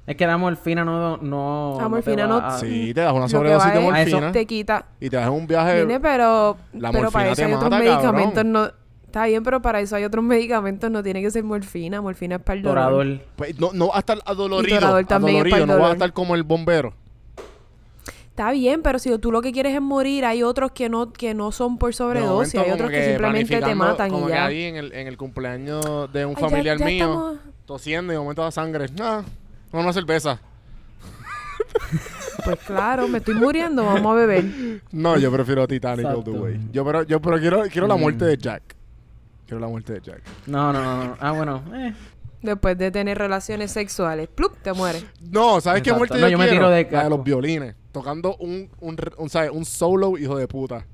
[0.06, 1.16] Es que la morfina no...
[1.16, 4.02] no La morfina te no- a- Sí, te das una que sobredosis de es- A
[4.02, 4.86] eso- morfina te quita.
[5.00, 5.74] y te das un viaje.
[5.84, 8.34] Viene, pero, la pero para morfina eso te hay otros mata, medicamentos.
[8.34, 8.52] cabrón.
[8.52, 8.70] No,
[9.04, 10.90] está bien, pero para eso hay otros medicamentos.
[10.92, 12.00] No tiene que ser morfina.
[12.00, 13.20] Morfina es para el dolor.
[13.34, 14.76] Pues, no, no va a estar adolorido.
[14.76, 15.96] Y Torador también es adolorido, para el no va a dolor.
[15.96, 16.94] estar como el bombero.
[18.30, 21.32] Está bien, pero si tú lo que quieres es morir, hay otros que no, que
[21.32, 22.54] no son por sobredosis.
[22.54, 24.44] momento, Hay otros que, simplemente te matan como y que ya.
[24.44, 28.12] ahí en el, en el cumpleaños de un Ay, ya- familiar ya mío, estamos- tosiendo
[28.12, 28.86] y de momento da sangre.
[28.96, 29.24] No,
[29.76, 30.38] no una cerveza.
[32.44, 34.44] pues claro, me estoy muriendo, vamos a beber.
[34.92, 36.42] No, yo prefiero Titanic all the Exacto.
[36.42, 36.60] way.
[36.72, 38.00] Yo pero, yo pero quiero, quiero la Mm.
[38.00, 38.62] muerte de Jack.
[39.46, 40.22] Quiero la muerte de Jack.
[40.46, 41.04] No, no, no.
[41.04, 41.16] no.
[41.20, 41.62] Ah, bueno.
[41.74, 41.94] Eh.
[42.42, 44.54] Después de tener relaciones sexuales, ¡plup!
[44.62, 45.04] te mueres.
[45.20, 45.98] No, ¿sabes qué Exacto.
[45.98, 46.56] muerte No, yo, yo me quiero?
[46.58, 47.10] tiro de La de casco.
[47.10, 47.74] los violines.
[47.92, 49.50] Tocando un, un, un, ¿sabes?
[49.52, 50.84] un solo hijo de puta.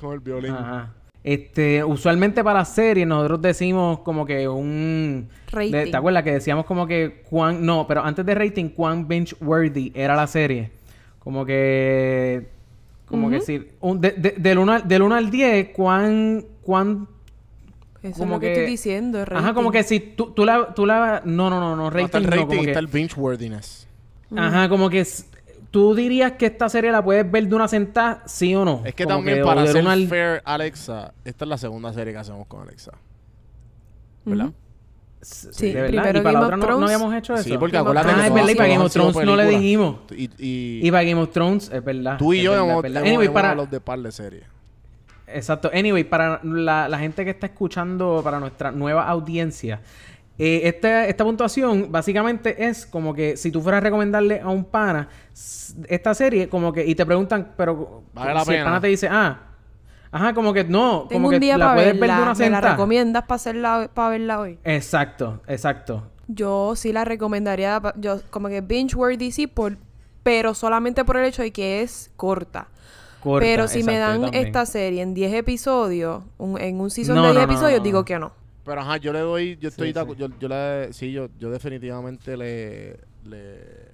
[0.00, 0.52] Con el violín.
[0.52, 0.92] Ajá.
[1.22, 5.28] Este, usualmente para las series nosotros decimos como que un...
[5.52, 5.70] Rating.
[5.72, 7.64] de- ¿Te acuerdas que decíamos como que cuán...
[7.66, 10.70] No, pero antes de rating, cuán binge-worthy era la serie?
[11.18, 12.48] Como que...
[13.04, 13.68] Como que si...
[13.80, 16.44] Un, de- de- del 1 al, del uno al 10, cuán...
[16.62, 17.06] cuán
[18.02, 19.18] Eso como es lo que, que- estoy diciendo.
[19.18, 19.54] Ajá, rating.
[19.54, 20.72] como que si tú, tú la...
[20.74, 22.86] Tú la no, no, no, no, No rating está el no, rating, que- está el
[22.86, 23.86] binge-worthiness.
[24.34, 25.04] Ajá, como que...
[25.70, 28.82] ¿Tú dirías que esta serie la puedes ver de una sentada, sí o no?
[28.84, 32.12] Es que Como también para ser uno al- fair, Alexa, esta es la segunda serie
[32.12, 32.92] que hacemos con Alexa.
[34.24, 34.50] ¿Verdad?
[35.22, 35.88] Sí, de verdad.
[36.02, 37.44] primero y para Game la of otra no, habíamos hecho eso.
[37.44, 39.96] Sí, porque acuérdate Ah, es verdad, y para Game of Thrones no le dijimos.
[40.10, 42.16] Y, y, Y para Game of Thrones, es verdad.
[42.18, 43.50] tú y yo verdad, hemos, hemos- Anyway, hemos para...
[43.50, 44.44] hablado de par de series.
[45.26, 45.70] Exacto.
[45.72, 49.80] Anyway, para la, la gente que está escuchando, para nuestra nueva audiencia,
[50.38, 54.64] eh, esta, esta puntuación básicamente es como que si tú fueras a recomendarle a un
[54.64, 55.08] pana
[55.88, 58.64] esta serie, como que, y te preguntan, pero Vale la si el pena.
[58.64, 59.38] pana te dice, ah,
[60.10, 62.14] ajá, como que no, Tengo como un que día la puedes ver de verla.
[62.16, 62.70] una ¿Me la sentada.
[62.72, 64.58] recomiendas para hacerla, para verla hoy?
[64.64, 66.06] Exacto, exacto.
[66.28, 69.76] Yo sí la recomendaría, yo como que binge worthy sí, por,
[70.22, 72.68] pero solamente por el hecho de que es corta.
[73.22, 77.16] Corta, pero si me exacto, dan esta serie en 10 episodios, un- en un season
[77.16, 77.84] No, de 10 no, no, episodios, no.
[77.84, 78.32] digo que no.
[78.64, 80.20] Pero ajá, yo le doy, yo estoy, Sí, acu- sí.
[80.20, 83.90] Yo, yo le, sí, yo, yo definitivamente le, le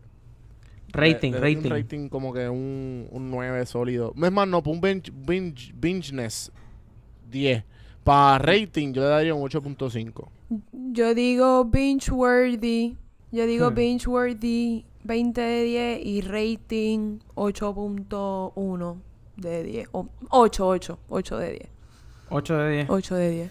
[0.92, 1.64] Rating, le- le rating.
[1.70, 4.12] un rating como que un, un 9 sólido.
[4.16, 6.50] Es más, no, para un binge, binge, bingeness
[7.30, 7.62] 10.
[8.04, 10.28] Para rating yo le daría un 8.5.
[10.92, 12.96] Yo digo binge worthy,
[13.32, 13.74] yo digo Hmm.
[13.74, 18.96] binge worthy 20 de 10 y rating 8.1
[19.36, 19.88] de 10.
[19.92, 21.68] O 8, 8, 8 de 10.
[22.30, 22.90] 8 de 10.
[22.90, 23.50] 8 de 10.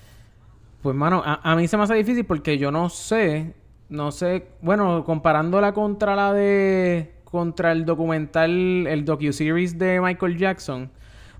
[0.85, 3.55] Pues, mano, a, a mí se me hace difícil porque yo no sé,
[3.89, 8.51] no sé, bueno, comparándola contra la de, contra el documental,
[8.85, 10.91] el docu-series de Michael Jackson,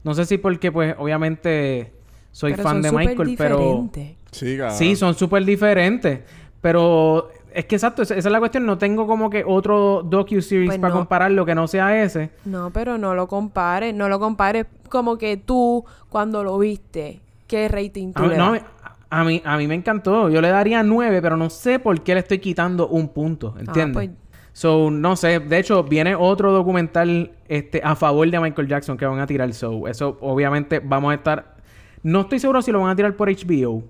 [0.03, 1.93] no sé si porque, pues, obviamente
[2.31, 3.87] soy Pero fan son de Michael, pero...
[4.31, 4.77] diferentes.
[4.79, 6.21] Sí, son súper diferentes,
[6.59, 10.79] pero es que exacto, esa, es la cuestión, no tengo como que otro docu-series Pues
[10.79, 11.01] para no.
[11.01, 12.31] compararlo que no sea ese.
[12.45, 17.67] No, pero no lo compares, no lo compares como que tú cuando lo viste, ¿qué
[17.67, 18.63] rating tú A, le no, das?
[19.10, 22.14] A mí, a mí me encantó, yo le daría 9, pero no sé por qué
[22.14, 23.93] le estoy quitando un punto, ¿entiendes?
[23.93, 24.10] pues-
[24.53, 25.41] So, no sé.
[25.41, 29.53] De hecho, viene otro documental este, a favor de Michael Jackson que van a tirar.
[29.53, 31.56] So, eso obviamente vamos a estar...
[32.03, 33.84] No estoy seguro si lo van a tirar por HBO.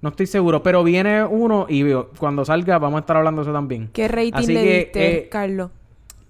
[0.00, 0.62] No estoy seguro.
[0.62, 3.90] Pero viene uno y veo, cuando salga vamos a estar hablando de eso también.
[3.92, 5.70] ¿Qué rating Así le que, diste, eh, Carlos?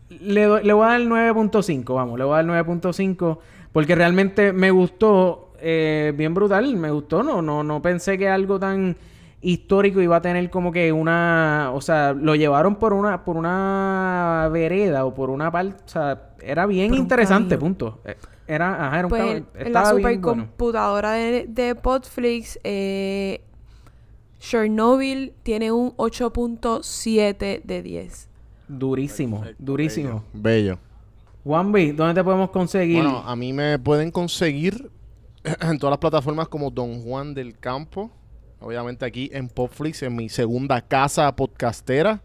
[0.09, 2.19] Le, doy- le voy a dar el 9.5, vamos.
[2.19, 3.39] Le voy a dar el 9.5
[3.71, 5.46] porque realmente me gustó.
[5.61, 6.77] Eh, bien brutal.
[6.77, 7.23] Me gustó.
[7.23, 8.97] No, no, no pensé que algo tan
[9.41, 11.71] histórico iba a tener como que una...
[11.75, 15.83] O sea, lo llevaron por una por una vereda o por una parte...
[15.85, 18.01] O sea, era bien interesante, punto.
[18.05, 18.17] Eh,
[18.49, 19.97] Era, ajá, era un Pues en la bueno.
[19.97, 23.41] supercomputadora de, de Podflix, eh,
[24.39, 28.29] Chernobyl tiene un 8.7 de 10.
[28.69, 30.25] Durísimo, Perfecto, durísimo.
[30.33, 30.79] Bello.
[31.45, 33.03] Juanvi, ¿dónde te podemos conseguir?
[33.03, 34.91] Bueno, a mí me pueden conseguir
[35.61, 38.11] en todas las plataformas como Don Juan del Campo.
[38.61, 42.21] Obviamente aquí en Popflix, en mi segunda casa podcastera.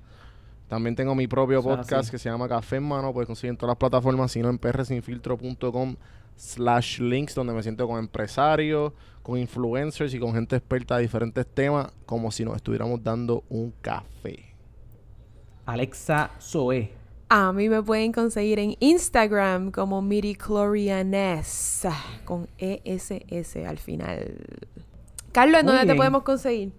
[0.68, 2.12] También tengo mi propio podcast así.
[2.12, 3.14] que se llama Café en Mano.
[3.14, 5.96] Puedes conseguir en todas las plataformas, sino en prsinfiltro.com
[6.36, 11.46] slash links, donde me siento con empresarios, con influencers y con gente experta de diferentes
[11.46, 14.56] temas, como si nos estuviéramos dando un café.
[15.66, 17.01] Alexa Zoe.
[17.34, 21.88] A mí me pueden conseguir en Instagram como Miriclorianes
[22.26, 24.36] con ESS al final.
[25.32, 26.74] Carlos, ¿en dónde te podemos conseguir?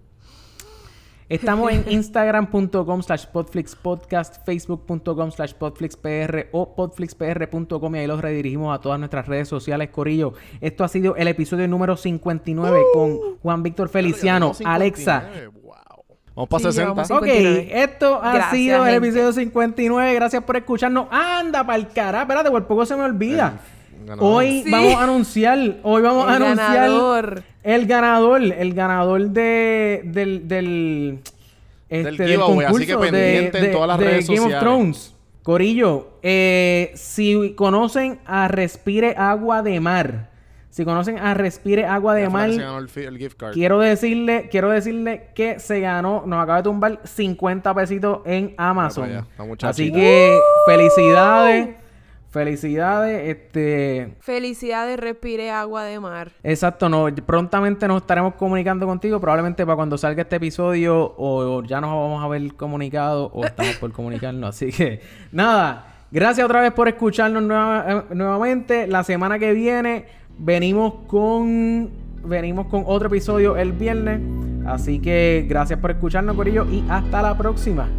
[1.27, 8.79] Estamos en instagram.com slash podflixpodcast, facebook.com slash podflixpr o podflixpr.com y ahí los redirigimos a
[8.79, 10.33] todas nuestras redes sociales, Corillo.
[10.61, 15.31] Esto ha sido el episodio número 59 con Juan Víctor Feliciano, Alexa.
[16.35, 16.35] 59, wow.
[16.35, 16.81] Vamos para Sí, 60.
[16.81, 17.83] llevamos Ok, 59.
[17.83, 19.07] esto ha Gracias, sido el gente.
[19.07, 20.13] episodio 59.
[20.15, 21.07] Gracias por escucharnos.
[21.11, 22.23] Anda, para el carajo.
[22.23, 23.59] Espérate, por poco se me olvida.
[24.19, 24.71] Hoy Sí.
[24.71, 27.43] vamos a anunciar, hoy vamos a El anunciar ganador.
[27.63, 31.19] el ganador, el ganador de del del
[31.89, 34.59] este, Del giveaway, así que concurso pendiente en todas las de redes Game of sociales.
[34.61, 35.15] Thrones.
[35.43, 40.29] Corillo, eh, si conocen a Respire Agua de Mar,
[40.73, 42.49] si conocen a Respire Agua de Mar,
[43.53, 49.27] quiero decirle, quiero decirle que se ganó, nos acaba de tumbar 50 pesitos en Amazon.
[49.61, 51.75] Así que felicidades.
[52.31, 54.15] Felicidades, este...
[54.19, 56.31] Felicidades, respire agua de mar.
[56.41, 61.79] Exacto, no, prontamente nos estaremos comunicando contigo, probablemente para cuando salga este episodio o ya
[61.79, 64.99] nos vamos a ver comunicado o estamos por comunicarnos, así que
[65.31, 70.07] nada, gracias otra vez por escucharnos nueva- eh, nuevamente, la semana que viene
[70.39, 71.89] venimos con
[72.25, 74.21] venimos con otro episodio el viernes,
[74.65, 77.89] así que gracias por escucharnos Corillo y hasta la próxima.